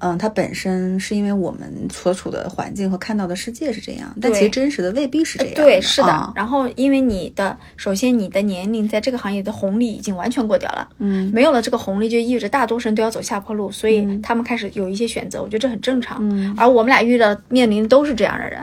[0.00, 5.54] 嗯，它本身是因为我们所处的环境和看到的世界是这样，但其实真实的未必是这样。
[5.56, 6.32] 对，是的。
[6.36, 15.42] 然后，因为你的首先你的年龄在这个行业的红利已经完全过掉了，嗯，没有了这个红利，就意味着大多数人都要走下坡路，所以他们开始有一些选择。
[15.42, 16.18] 我觉得这很正常。
[16.20, 18.60] 嗯，而我们俩遇到面临的都是这样的人，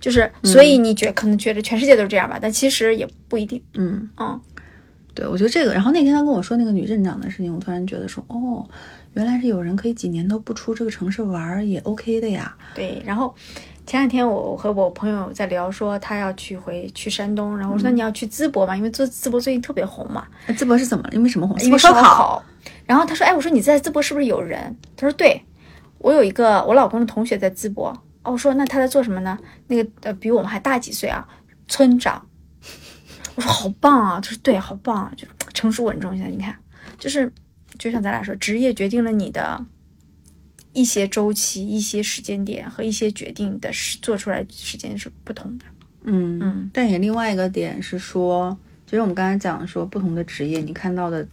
[0.00, 3.62] 就是所以你觉可能觉得全世界都是这样吧，但其实也不一定。
[3.74, 4.40] 嗯嗯，
[5.12, 5.74] 对，我觉得这个。
[5.74, 8.66] 然后那天他跟我说那个女镇长的事情，我突然觉得说，哦。
[9.14, 12.54] 原来是有人可以几年都不出这个城市玩也 OK 的呀。
[12.74, 13.34] 对，然后
[13.86, 20.26] 前两天我和我朋友在聊，说他要去回去山东，然后我说你要去淄博嘛，因为淄淄博最近特别红嘛。
[20.48, 21.10] 淄博是怎么了？
[21.12, 21.56] 因为什么红？
[21.60, 22.42] 因为烧烤。
[22.86, 24.76] 然后他说，哎，我说你在淄博是不是有人？
[24.96, 25.40] 他说，对
[25.98, 27.90] 我有一个我老公的同学在淄博。
[28.24, 29.38] 哦，我说那他在做什么呢？
[29.68, 31.24] 那个呃比我们还大几岁啊，
[31.68, 32.26] 村长。
[33.36, 36.56] 我说好棒啊，他说对，好棒啊，就成熟稳重一下，你看，
[36.98, 37.32] 就是。
[37.78, 39.64] 就像咱俩说，职业决定了你的
[40.72, 45.64] 一些周期、一些时间点和一些决定的时做出来时间是不同的。
[46.04, 46.70] 嗯嗯。
[46.72, 48.56] 但也另外一个点是说，
[48.86, 51.26] 其实我们刚才讲说，不同的职业，你看到的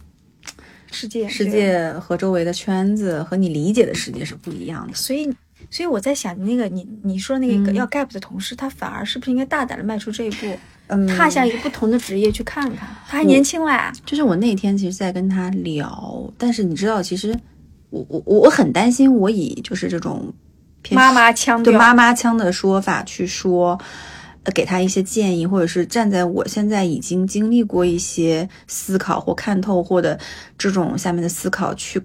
[0.90, 4.94] 世界、世界和周围的圈子和你理解的世界是不一样的。
[4.94, 5.32] 所以，
[5.70, 10.58] 所以我在想，那个你你说那个要 gap 的同事，他反而是不是应该大胆的迈出这一步？
[11.08, 13.72] 踏向一个不同的职业去看看，他还年轻嘞。
[14.04, 17.34] 就是我那天其实，在跟他聊，但是你知道，其实
[17.90, 20.32] 我我我很担心，我以就是这种
[20.90, 23.78] 妈妈腔对妈妈腔的说法去说，
[24.44, 30.18] 呃，给他一些建议，或者是站在我现在已经经历过一些思考或看透或者
[30.58, 32.02] 这种下面的思考去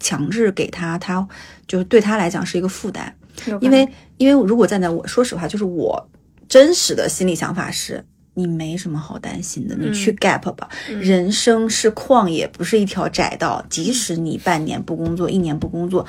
[0.00, 1.26] 强制给他，他
[1.66, 3.14] 就是对他来讲是一个负担。
[3.60, 6.08] 因为因为如果站在我说实话，就是我
[6.48, 8.04] 真实的心理想法是。
[8.38, 10.68] 你没什么好担心的，你去 gap 吧。
[11.00, 13.64] 人生是旷野，不是一条窄道。
[13.70, 16.06] 即使你半年不工作，一年不工作，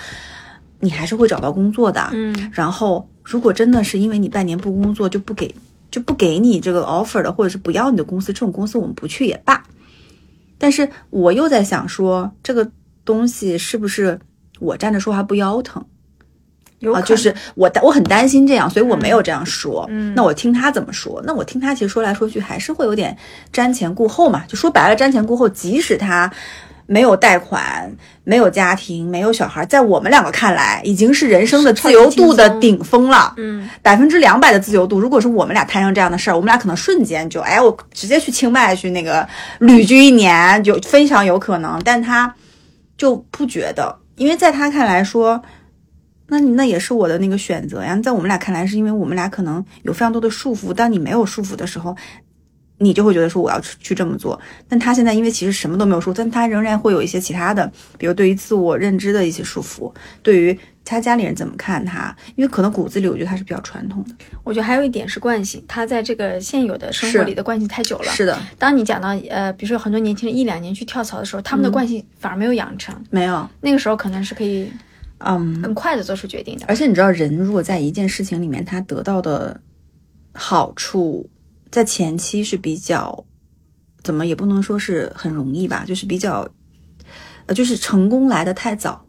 [0.81, 2.09] 你还是会找到工作的。
[2.11, 2.51] 嗯。
[2.51, 5.55] 然后，如果真的是因为你半年不工作就不给
[5.89, 9.63] 就不给你这个 offer 的，或者是不要你的公司，这种公司我们不去也罢。
[10.57, 12.69] 但是我又在想说，这个
[13.05, 14.19] 东西是不是
[14.59, 15.85] 我站着说话不腰疼？
[16.93, 19.83] 啊，就是我我很担心这样，所以我没有这样说。
[19.89, 21.19] 嗯，那我听他怎么说？
[21.25, 23.17] 那我听他其实说来说去还是会有点
[23.51, 24.43] 瞻前顾后嘛。
[24.47, 25.49] 就说白了，瞻前顾后。
[25.49, 26.31] 即使他
[26.85, 27.91] 没有贷款、
[28.23, 33.33] 没有家庭、没有小孩，在我们两个看来，已经是人生的自由度的顶峰了。
[33.37, 34.99] 嗯，百分之两百的自由度。
[34.99, 41.81] 如果是我们俩摊上这样的事儿，我们俩可能瞬间就哎，我直接去清迈去那个旅居一年，就非常有可能。
[41.83, 42.31] 但他
[42.97, 45.41] 就不觉得，因为在他看来说。
[46.27, 50.73] 那你那也是我的那个选择呀，在我们俩看来，是因为我们俩可能有非常多的束缚。
[50.73, 51.95] 当你没有束缚的时候，
[52.79, 54.39] 你就会觉得说我要去这么做。
[54.67, 64.15] 但他现在因为其实什么都没有束缚，但他仍然会有一些其他的，比如对于自我认知的一些束缚，对于他家里人怎么看他，因为可能骨子里我觉得他是比较传统的。
[64.43, 68.11] 我觉得还有一点是惯性，他在这个现有的生活里的惯性太久了。
[68.11, 68.37] 是的。
[68.59, 72.95] 当你讲到呃，比如说很多年轻人一两年去跳槽的时候，他们的惯性反而没有养成。
[73.09, 73.49] 没有。
[73.61, 74.69] 那个时候可能是可以。
[75.19, 76.65] 嗯，很快的做出决定的。
[76.67, 79.59] 而且你知道，人如果在一件事情里面，他得到的
[80.33, 81.27] 好处，
[81.71, 83.25] 在前期是比较，
[84.03, 86.47] 怎么也不能说是很容易吧，就是比较，
[87.47, 89.03] 呃，就是成功来的太早，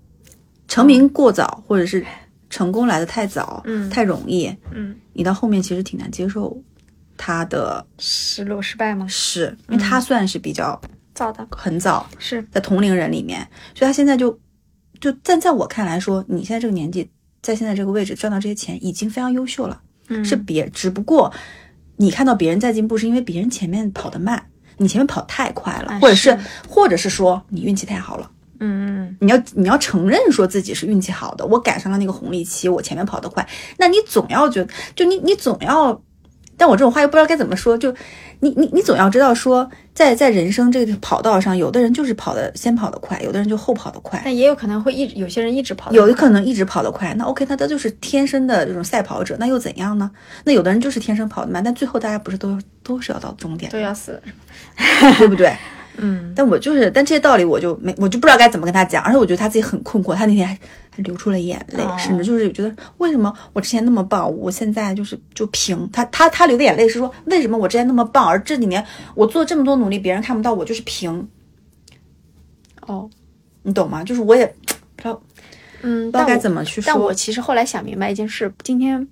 [0.67, 2.05] 成名过早，或者是
[2.49, 6.57] 成功来的太早，嗯，太容易，嗯，你到后面其实挺难接受
[7.19, 9.07] 他的失落、失败吗？
[9.07, 10.81] 是因为他算是比较
[11.15, 14.39] 早的，很早，是在同龄人里面，所以他现在就。
[15.01, 17.09] 就但在我看来说，你现在这个年纪，
[17.43, 19.81] 在现在这个位置赚到这些钱已经非常优秀了。
[20.09, 21.33] 嗯，是别，只不过
[21.97, 24.43] 你看到别人在进步，是因为别人前面跑得慢，
[24.79, 28.31] 你前面跑太快了，或者是，或者是说你运气太好了。
[28.61, 36.03] 嗯嗯，你要你要承认说自己是运气好的，我赶上了那个红利期，我前面跑得快，那你总要觉得，就你你总要
[36.59, 37.91] 但我这种话又不知道该怎么说，就
[38.41, 50.11] 你你你总要知道说，在在人生这个跑道上，有的人就是跑的先跑得快，有的人就后跑得快，但也有可能会一直有些人一直跑得有的可能一直跑得快，那 OK，那他就是天生的这种赛跑者，那又怎样呢？
[50.45, 54.21] 那有的人就是天生跑得慢，但最后大家不是都都是要到终点都要死。
[55.19, 55.53] 对不对？
[56.01, 60.61] 嗯，但我就是，但这些道理我就没，我就不知道该怎么跟他讲，而且我觉得他自己很困惑，他那天还还
[61.03, 68.85] 流出了眼泪，哦甚至就是觉得为什么我之前那么棒，我现在就是就平，他他他流的眼泪是说为什么我之前那么棒，而这几年
[69.15, 71.29] 我做这么多努力，别人看不到我就是平，
[72.87, 73.09] 哦，
[73.63, 74.03] 你懂吗？
[74.05, 75.23] 就是我也不知道
[75.83, 79.07] 嗯，不知道该怎么去说，但我其实后来想明白一件事，今天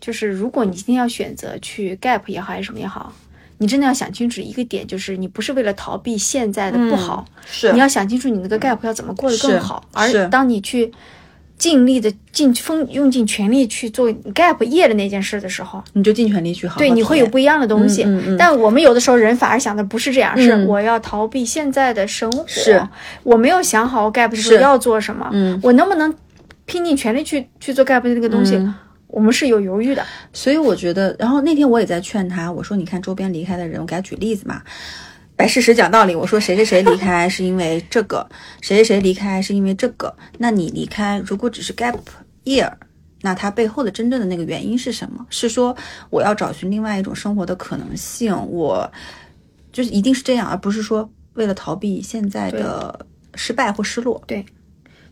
[0.00, 3.12] 就是如果你今天要选择去 gap 也好还是什么也好，
[3.58, 7.72] 你真的要想清楚一个点，就是你不是为了逃避现在的不好，是。
[7.72, 9.84] 你要想清楚你那个 gap 要怎么过得更好。
[9.92, 10.92] 而当你去
[11.58, 18.04] 尽力的尽风用尽全力去做 gap 业的那件事的时候，你就尽全力去好好对，你会有不一样的东西。
[18.04, 18.36] 嗯嗯嗯。
[18.38, 20.66] 但我们有的时候人反而想的不是这样，是嗯。
[20.66, 22.80] 我要逃避现在的生活，是。
[23.24, 24.60] 我没有想好 gap 是。
[24.60, 25.58] 要做什么，嗯。
[25.62, 26.14] 我能不能
[26.64, 28.72] 拼尽全力去去做 gap 的那个东西，嗯
[29.08, 30.06] 我们是有犹豫的。
[30.32, 34.62] 所以我觉得，然后那天我也在劝他，我说你看周边离开的人，我给他举例子嘛，
[35.34, 36.14] 摆事实讲道理。
[36.14, 38.28] 我说谁谁谁离开是因为这个，
[38.60, 40.14] 谁谁谁离开是因为这个。
[40.38, 41.96] 那你离开如果只是 gap
[42.44, 42.70] year，
[43.22, 45.26] 那它背后的真正的那个原因是什么？
[45.30, 45.76] 是说
[46.10, 48.90] 我要找寻另外一种生活的可能性，我
[49.72, 54.22] 就是一定是这样，而不是说为了逃避现在的失败或失落。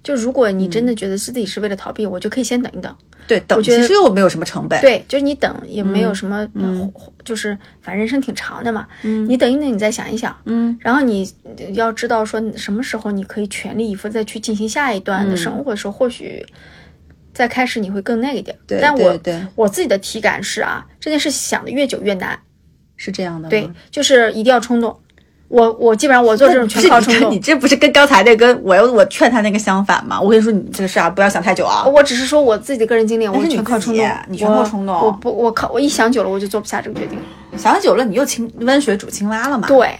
[0.06, 2.96] 就如果你真的觉得自己是为了逃避，我就可以先等一等。
[3.26, 4.80] 对，等觉得其实又没有什么成本。
[4.80, 6.92] 对，就是你等也没有什么，嗯，
[7.24, 11.28] 就是反正人生挺长的嘛，嗯，你等一等，你再想一想，嗯，然后你
[11.72, 16.46] 要知道说什么时候你可以全力以赴再去进行下一段的生活的时候，或许
[17.34, 18.56] 再开始你会更那个一点。
[18.64, 22.38] 对但我对对我自己的体感是啊，这件事想的越久越难，
[22.96, 23.48] 是这样的。
[23.48, 24.96] 对，就是一定要冲动。
[25.48, 27.40] 我我基本上我做这种全靠冲动你你。
[27.40, 30.20] 这不是跟刚才那跟我我劝他那个相反吗？
[30.20, 31.84] 我跟你说，你这个事啊，不要想太久啊。
[31.86, 37.18] 我只是说我自己的个人经历，我是你全靠冲动，你全靠冲动我不，我靠，我一想久了，我就做不下这个决定。
[37.56, 39.68] 想久了，你又清温水煮青蛙了嘛？
[39.68, 39.96] 对，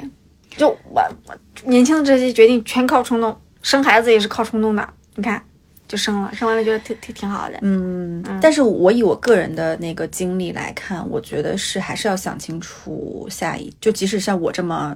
[0.57, 4.89] 就我我年轻的这些决定全靠冲动，生孩子也是靠冲动的。
[5.15, 5.41] 你看，
[5.87, 7.59] 就生了，生完了觉得挺挺挺好的。
[7.63, 14.95] 嗯，但是我以我个人的那个经历来看，我觉得是还是要想清楚下一，就即使像我这么。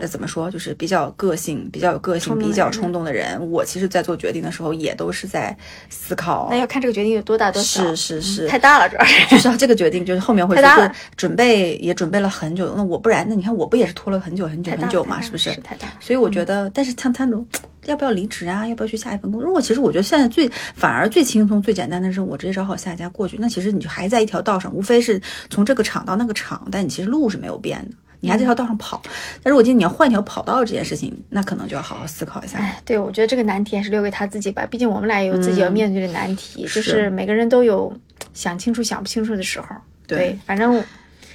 [0.00, 0.50] 呃，怎么说？
[0.50, 5.56] 就是比较个性、比较有个性、比较冲动的人，我其实，在做决定的时候，也都是在
[5.88, 6.56] 思考那。
[6.56, 9.30] 要看这个决定有多大多小，是是是，太大了，主要是。
[9.30, 15.52] 就是要这个决定，就是后面会说准备也准备了很久，那我不然，那你看我不也是拖了很久很久很久嘛，是不是？
[15.52, 17.46] 是太大了所以我觉得，但是像他那种
[17.86, 19.42] 要不要离职啊，要不要去下一份工作？
[19.42, 23.36] 如果其实我觉得现在最反而最轻松、最简单的是，我直接找好下一家过去。
[23.40, 27.96] 那其实你就还在一条道上，无非是从这个厂到那个厂，但你其实路是没有变的。
[28.20, 29.00] 你还在这条道上跑，
[29.42, 32.58] 但如果今天你要换一条跑道这件事情，那可能就要好好思考一下。
[32.58, 34.66] 哎，对，我觉得这个难题还是留给他自己吧。
[34.70, 37.92] 毕竟我们俩也有自己要面对的难题，就是是每个人都有
[38.34, 39.66] 想清楚、想不清楚的时候。
[40.06, 40.74] 对反正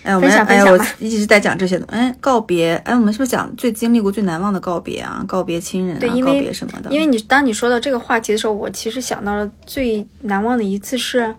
[0.03, 1.95] 哎，我们哎，我分享吧一直在讲这些东西。
[1.95, 5.23] 哎，告别，哎，我们是不是讲最经历过最难忘的告别啊？
[5.27, 6.91] 告别亲人啊，告别什么的？
[6.91, 11.33] 因为你当你说到这个话题的时候，我其实想到了最难忘的一次是，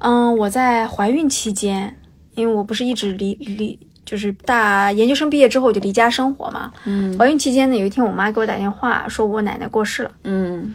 [0.00, 1.96] 嗯，我在怀孕期间，
[2.34, 3.78] 因为我不是一直离离。
[4.08, 10.74] 就是大研究生毕业之后我就离家生活嘛，嗯怀孕期间呢，有一天我妈给我打电话说我奶奶过世了，嗯，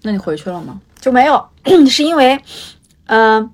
[0.00, 0.80] 那你回去了吗？
[0.98, 1.46] 就没有，
[1.90, 2.40] 是因为，
[3.04, 3.46] 呃，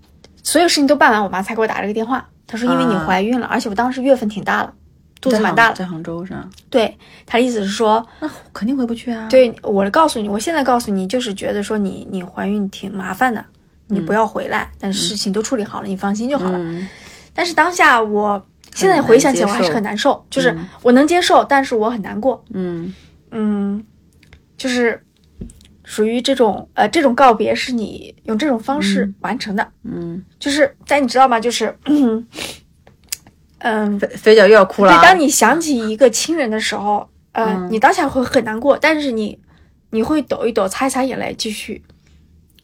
[0.44, 2.24] 所有事情都办完，我妈才给我打了个电话。
[2.46, 4.72] 她说因为你啊怀孕了，而且我当时月份挺大了，
[5.20, 5.74] 肚子蛮大的。
[5.74, 6.48] 在杭州是吧？
[6.70, 6.96] 对，
[7.26, 13.44] 她的意思是说，那肯定回不去啊。，对我告诉你，我现在告诉你，就是觉得说你你怀孕挺麻烦的，
[13.88, 16.58] 你不要回来，但是事情都处理好了，你放心就好了。
[16.58, 16.88] 嗯
[17.34, 22.42] 但是当下我现在回想起来，我还是很难受，就是我能接受，但是我很难过。
[22.52, 22.92] 嗯
[23.30, 23.84] 嗯，
[24.56, 25.02] 就是
[25.84, 31.38] 属于这种呃，这种告别是你用这种方式完成的，嗯，就是但你知道吗？
[31.38, 32.26] 就是嗯
[33.58, 35.02] 嗯，肥肥脚又要哭了对，啊。
[35.02, 39.38] 当你想起一个亲人的时候，呃，嗯你当下会很难过，但是你
[39.90, 41.82] 你会抖一抖，擦一擦眼泪，继续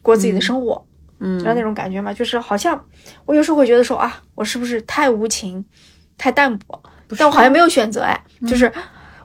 [0.01, 0.85] 过自己的生活。
[1.21, 2.13] 嗯知道那种感觉吗？
[2.13, 2.81] 就是好像
[3.25, 5.65] 我有时候会觉得说啊，我是不是太无情、
[6.19, 6.79] 太淡薄？
[7.17, 8.71] 但我好像没有选择哎，就是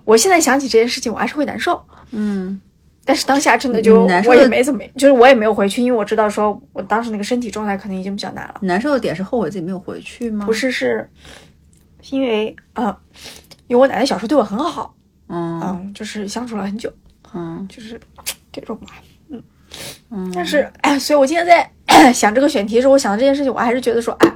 [0.05, 1.85] 我现在想起这件事情，我还是会难受。
[2.13, 2.59] 嗯
[3.05, 8.55] 但是当下真的就我也没怎么，就是我也没有回去，因为我知道说我当时那个身体状态可能已经比较难了。
[8.63, 10.47] 难受的点是后悔自己没有回去吗？
[10.47, 11.11] 不，是，是
[12.09, 12.97] 因为呃，
[13.67, 14.95] 因为我奶奶小时候对我很好，
[15.29, 16.91] 嗯嗯，就是相处了很久，
[17.35, 18.01] 嗯就是
[18.51, 18.87] 这种吧。
[20.09, 21.71] 嗯，但是，哎，所以我今天在
[22.13, 24.33] 想这个选题的时候，我想到这件事情，我还是觉得说，哎，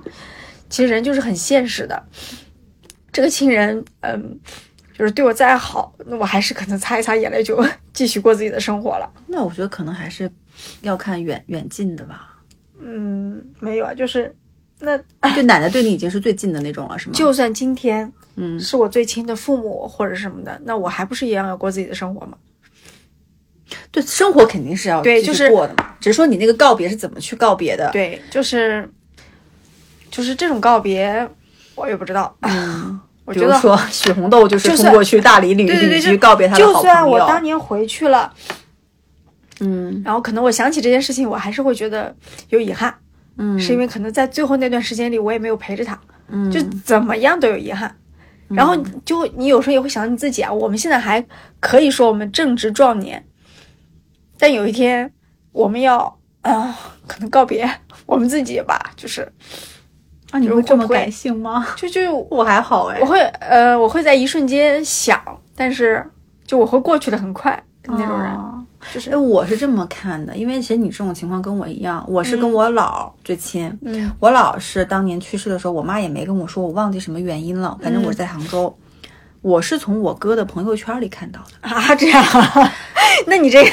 [0.68, 2.04] 其实人就是很现实的。
[3.18, 4.38] 这个亲人，嗯，
[4.96, 7.60] 就是对我再好，那我还是可能擦一擦眼泪就
[7.92, 9.12] 继续过自己的生活了。
[9.26, 10.30] 那我觉得可能还是
[10.82, 12.38] 要看远远近的吧。
[12.80, 14.32] 嗯，没有啊，就是
[14.78, 14.96] 那
[15.34, 17.12] 就奶奶对你已经是最近的那种了，是吗？
[17.12, 22.38] 就算今天嗯是我最亲的父母或者什么的，那我还不是一样要过自己的生活吗？
[23.90, 27.90] 对，生活肯定是要对就是过的嘛，只是说你那个告别是怎么去告别的。
[27.90, 28.88] 对，就是
[30.08, 31.28] 就是这种告别，
[31.74, 32.36] 我也不知道。
[32.42, 36.94] 嗯，我觉得比如说许红豆就是就算通过去大理旅居告别他的就好朋友。
[36.94, 38.32] 算我当年回去了，
[39.60, 42.16] 嗯然后可能我想起这件事情，我还是会觉得
[42.48, 42.94] 有遗憾，
[43.36, 47.94] 嗯，是因为可能在最后那段时间里，我也没有陪着他，嗯就怎么样都有遗憾。
[48.48, 48.74] 然后
[49.04, 51.22] 就你有时候也会想你自己啊，我们现在还
[51.60, 53.22] 可以说我们正值壮年，
[54.38, 55.12] 但有一天
[55.52, 55.98] 我们要
[56.40, 56.74] 啊、呃
[57.06, 57.68] 可能告别
[58.06, 59.30] 我们自己吧，就是
[60.30, 61.66] 啊，你会这么感性吗？
[61.76, 65.20] 就就 我还好哎我，会呃，我会在一瞬间想，
[65.56, 66.04] 但是
[66.46, 68.54] 就我会过去的很快那种人，哦
[68.92, 73.76] 就是哎，我是这么看的，因为其实你这种情况跟我一样，我是跟我姥最亲。
[73.82, 77.76] 嗯我姥是当年去世的时候，我妈也没跟我说，我忘记什么原因了。
[77.82, 78.76] 反正嗯我是在杭州，
[79.42, 81.68] 我是从我哥的朋友圈里看到的。
[81.68, 82.72] 啊这样啊，
[83.26, 83.70] 那你这个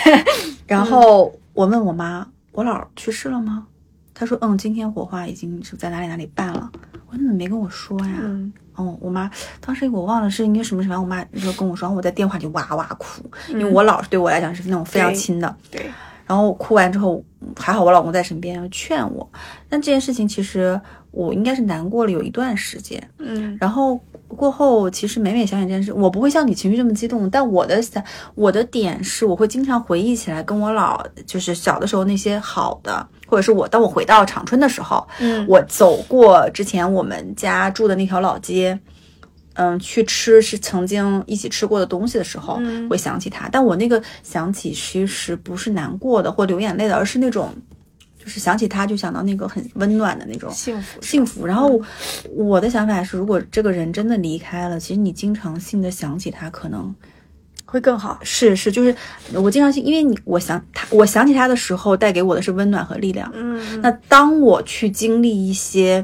[0.65, 3.67] 然后我问我妈，我姥去世了吗？
[4.15, 6.71] 她说，嗯，今天火化已经是在哪里哪里办了。
[7.07, 8.21] 我说你怎么没跟我说呀？
[8.23, 9.29] 嗯哦，我妈
[9.61, 15.55] 当时我忘了是因为什么什么，我妈就跟我说，然后我在电话里哇哇哭，因为我姥是对我来讲是那种非常亲的。
[15.69, 15.85] 对，
[16.25, 17.23] 然后我哭完之后，
[17.57, 19.29] 还好我老公在身边劝我。
[19.69, 20.79] 但这件事情其实
[21.11, 23.01] 我应该是难过了有一段时间。
[23.19, 23.97] 嗯然后
[24.27, 28.03] 过后，其实每每想起这件事，我不会像你情绪这么激动，但我的想
[28.33, 38.77] 我的点是，我会经常回忆起来跟我老就是小的时候那些好的，或者是我当我回到长春的时候，嗯我走过之前我们家住的那条老街，
[39.53, 43.47] 嗯，去吃是曾经一起吃过的东西的时候，嗯会想起他。
[43.49, 47.53] 但我那个想起其实不是难过的或流眼泪的，而是那种
[48.25, 51.45] 就是想起他就想到那个很温暖的那种幸福幸福。
[51.45, 51.79] 然后
[52.31, 56.93] 我的想法是，如果这个人真的离开了，其实你经常性的想起他，可能
[57.65, 58.19] 会更好。
[58.23, 58.95] 是是，就是
[59.31, 63.31] 我经常性，因为你我想他，我想起他的时候，带给我的是温暖和力量。
[63.35, 66.03] 嗯那当我去经历一些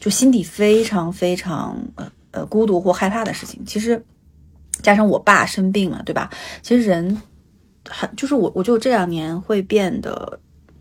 [0.00, 4.04] 就心底非常非常呃呃孤独或害怕的事情，其实
[4.82, 6.28] 加上我爸生病了，对吧？
[6.60, 7.22] 其实人
[7.88, 10.40] 很就是我，我就这两年会变得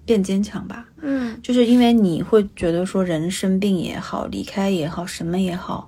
[0.09, 1.39] 变坚强吧，嗯。
[1.43, 5.87] 就是因为你会觉得说人生病也好，离开也好，什么也好，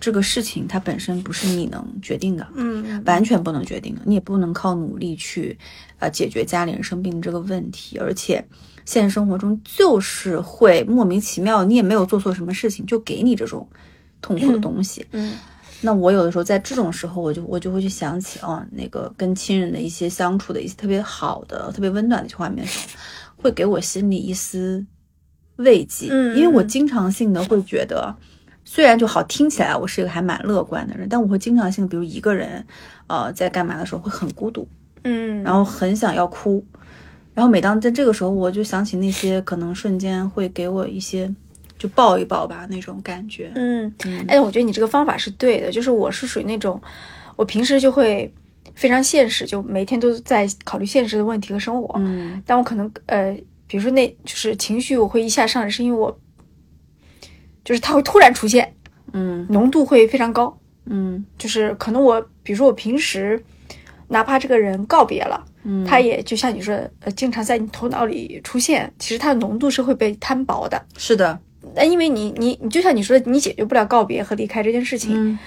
[0.00, 5.56] 这个事情它本身不是你能决定的，嗯完全不能决定的，你也不能靠努力去
[6.00, 8.44] 呃解决家里人生病这个问题，而且
[8.84, 13.64] 现实生活中就是会莫名其妙，你也没有做错什么事情，就给你这种
[14.20, 15.06] 痛苦的东西。
[15.12, 15.36] 嗯。
[15.82, 22.84] 那我有的时候在这种时候，我就我就会去想起啊，那个跟亲人的一些相处的一些特别好的、特别温暖的一些画面的时候，
[23.40, 24.84] 会给我心里一丝
[25.56, 26.08] 慰藉。
[26.10, 28.14] 嗯因为我嗯经常性的会觉得，
[28.64, 32.64] 虽然就好听起来我是一个还蛮乐观的人，但我会经常性，比如一个人，
[33.08, 34.68] 呃，在干嘛的时候会很孤独，
[35.04, 36.64] 嗯，然后很想要哭，
[37.34, 41.32] 然后每当在这个时候，我就想起那些可能瞬间会给我一些
[41.78, 43.50] 就抱一抱吧那种感觉。
[43.54, 46.80] 嗯嗯，哎，我觉得你这个方法是对的，就是我是属于那种，
[47.36, 48.32] 我平时就会
[48.74, 51.94] 非常现实，就每天都在考虑现实的问题和生活。
[51.98, 53.32] 嗯但我可能呃，
[53.66, 56.18] 比如说那就是情绪我会一下上来，是因为我
[57.64, 58.74] 就是它会突然出现，
[59.12, 63.42] 嗯浓度会非常高，嗯就是可能我比如说我平时
[64.08, 70.82] 哪怕这个人告别了，嗯，他也就像你说，呃，经常在你头脑里出现，其实它的浓度是会被摊薄的。
[70.96, 71.38] 是的，
[71.76, 75.38] 那因为你你你就像你说的，你解决不了告别和离开这件事情，嗯，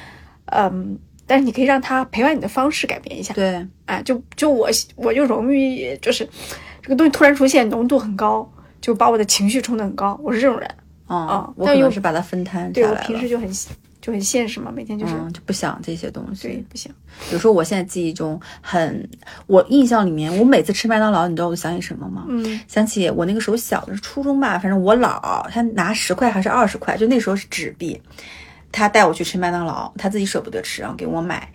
[0.45, 6.27] 嗯，但是你可以让他陪伴你的方式改变一下，对，啊，就就我我就容易就是
[6.81, 8.49] 这个东西突然出现，浓度很高，
[8.81, 10.69] 就把我的情绪冲得很高，我是这种人，
[11.07, 13.07] 哦啊，我可能是把它分摊对我下来了。
[13.07, 13.49] 平时就很
[14.01, 16.49] 就很现实嘛，每天就是、嗯，就不想这些东西。
[16.49, 16.91] 对不行，
[17.29, 19.09] 比如说，我现在记忆中很，
[19.47, 22.25] 我印象里面，我每次吃麦当劳，你知道我想起什么吗？
[22.27, 27.97] 嗯想起我那个时候小的初中吧，反正我姥她拿十块还是二十块，就那时候是纸币，
[28.73, 31.47] 她带我去吃麦当劳，他自己舍不得吃，然后给我买，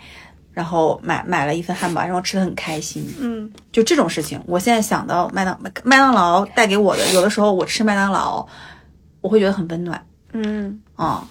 [0.52, 3.04] 然后买买了一份汉堡，然后吃的很开心。
[3.18, 8.46] 嗯就这种事情，我现在想到麦当麦当劳带给我的，有的时候我吃麦当劳，
[9.20, 10.00] 我会觉得很温暖
[10.32, 11.26] 嗯，啊、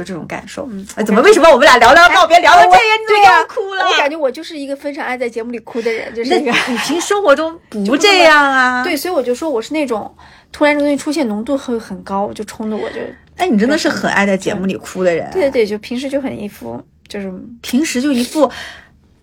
[0.00, 0.66] 就这种感受。
[0.70, 3.84] 嗯哎，怎么为什么我们俩聊聊告别聊到这我个，你怎么又哭了？
[3.86, 6.38] 我感觉我就是一个非常爱在节目里哭的人，就是那。
[6.38, 8.82] 你平时生活中 不这样啊？
[8.82, 10.12] 对，所以我就说我是那种
[10.50, 13.00] 突然这个东西出现浓度会很高，就冲的我就
[13.36, 15.28] 哎，你真的是很爱在节目里哭的人。
[15.32, 18.46] 对对对，就平时就很一副就是平时就一副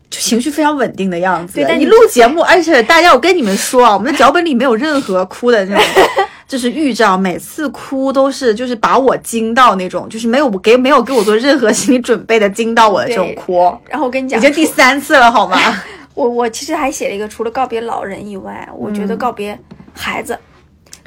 [0.10, 1.56] 就情绪非常稳定的样子。
[1.56, 5.84] 对但你你录节目，而且大家，我跟你们说啊，我们的脚本里没有任何哭的那种。
[6.48, 15.58] 就是预兆，每次哭都是就是把我惊到那种，就是没有给没有给我做任何 心理准备的惊到我的这种哭，然后我跟你讲，已经第三次了好吗？
[16.16, 19.60] 我我其实还写了一个，除了告别老人以外，我觉得告别
[19.94, 20.40] 孩子，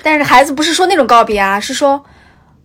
[0.02, 2.04] 但是孩子不是说那种告别啊，是说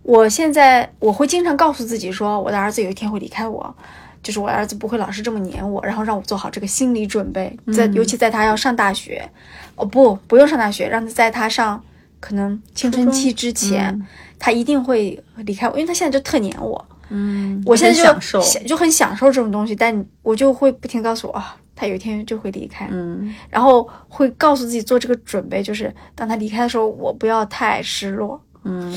[0.02, 3.74] 我现在我会经常告诉自己说，我的儿子有一天会离开我，
[4.22, 9.28] 就是我的儿子不会老是这么黏我，然后让我做好这个心理准备，在、尤其在他要上大学，
[9.74, 11.82] 哦不不用上大学，让他在他上
[12.26, 14.04] 可能青春期之前，
[14.36, 23.32] 他一定会离开我，因为他现在就特黏我，嗯，我现在就享受，就很享受这种东西，但我就会不停告诉我啊，他有一天就会离开，嗯。
[23.48, 28.92] 然后会告诉自己做这个准备，就是当他离开的时候，我不要太失落，嗯。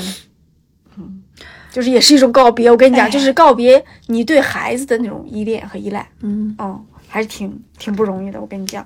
[0.96, 1.22] 嗯，
[1.70, 2.68] 就是也是一种告别。
[2.68, 6.52] 我跟你讲，哎就是告别你对孩子的那种依恋和依赖，嗯。
[6.58, 8.40] 嗯，还是挺挺不容易的。
[8.40, 8.84] 我跟你讲，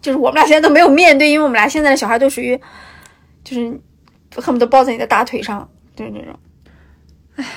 [0.00, 2.58] 就是我们俩现在都没有面对，因为我们俩现在的小孩都属于，
[3.44, 3.80] 就是
[4.36, 6.34] 恨不得抱在你的大腿上，就是那种，
[7.36, 7.50] 哎呀，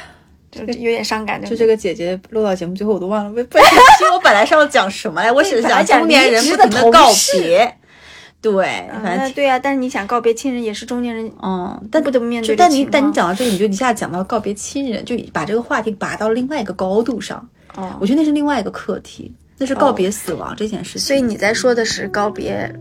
[0.51, 1.43] 就是有点伤感。
[1.43, 7.77] 就这个姐姐录到节目最后我都忘了，其实我本来是要讲什么来，我是 讲中年人不停的告别，
[8.41, 21.01] 对，嗯反正那对啊，但是你想告别亲人，也是中年人嗯，但不得不面对的但你但你讲到这个，你就一下讲到告别亲人，就把这个话题拔到另外一个高度上，哦我觉得那是另外一个课题，那是告别死亡这件事情。
[21.01, 22.71] 所以你在说的是告别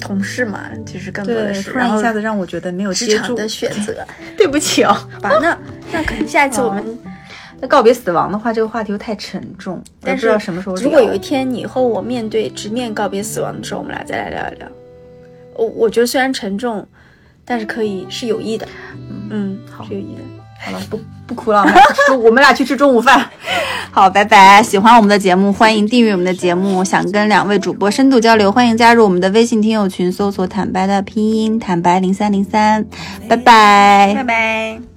[0.00, 4.04] 同事嘛，就是更多的，是突然一下子让我觉得没有接住，职场的选择，
[4.36, 4.92] 对不起哦。
[4.92, 5.38] 好 吧？
[5.40, 5.58] 那
[5.92, 6.98] 那可能下一次我们，
[7.60, 10.74] 那告别死亡的话，这个话题又太沉重，但是不知道什么时候。
[10.76, 14.68] 如果有一天你和我面对直面告别死亡的时候，我们俩再来聊一聊。
[15.54, 16.86] 我我觉得虽然沉重，
[17.44, 18.66] 但是可以是有益的，
[19.30, 20.39] 嗯，好是有益的。
[20.62, 23.28] 好了，不不哭了，我们俩去吃 我们俩去吃中午饭。
[23.90, 24.62] 好，拜拜！
[24.62, 26.84] 喜欢我们的节目，欢迎订阅我们的节目。
[26.84, 32.84] 想跟两位主播深度交流，欢迎加入我们的微信听友群，搜索“坦白”的拼音“坦白零三零三”。
[33.28, 34.89] 拜拜，拜拜。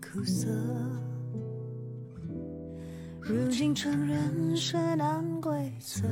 [0.00, 0.48] 苦涩？
[3.20, 6.06] 如今承认是难规则，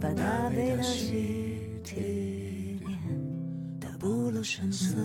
[0.00, 2.98] 把大悲的喜体面
[3.78, 4.96] 的不露声色。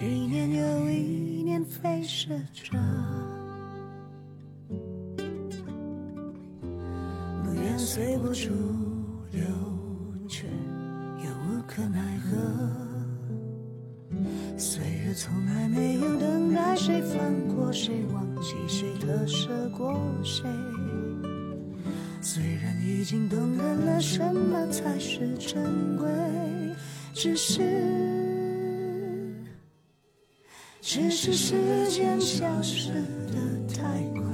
[0.00, 2.76] 一年又一年飞逝着，
[7.44, 8.50] 不愿随波逐
[25.54, 26.08] 珍贵，
[27.12, 27.62] 只是，
[30.80, 31.54] 只是时
[31.88, 32.90] 间消失
[33.28, 33.38] 的
[33.72, 34.33] 太快，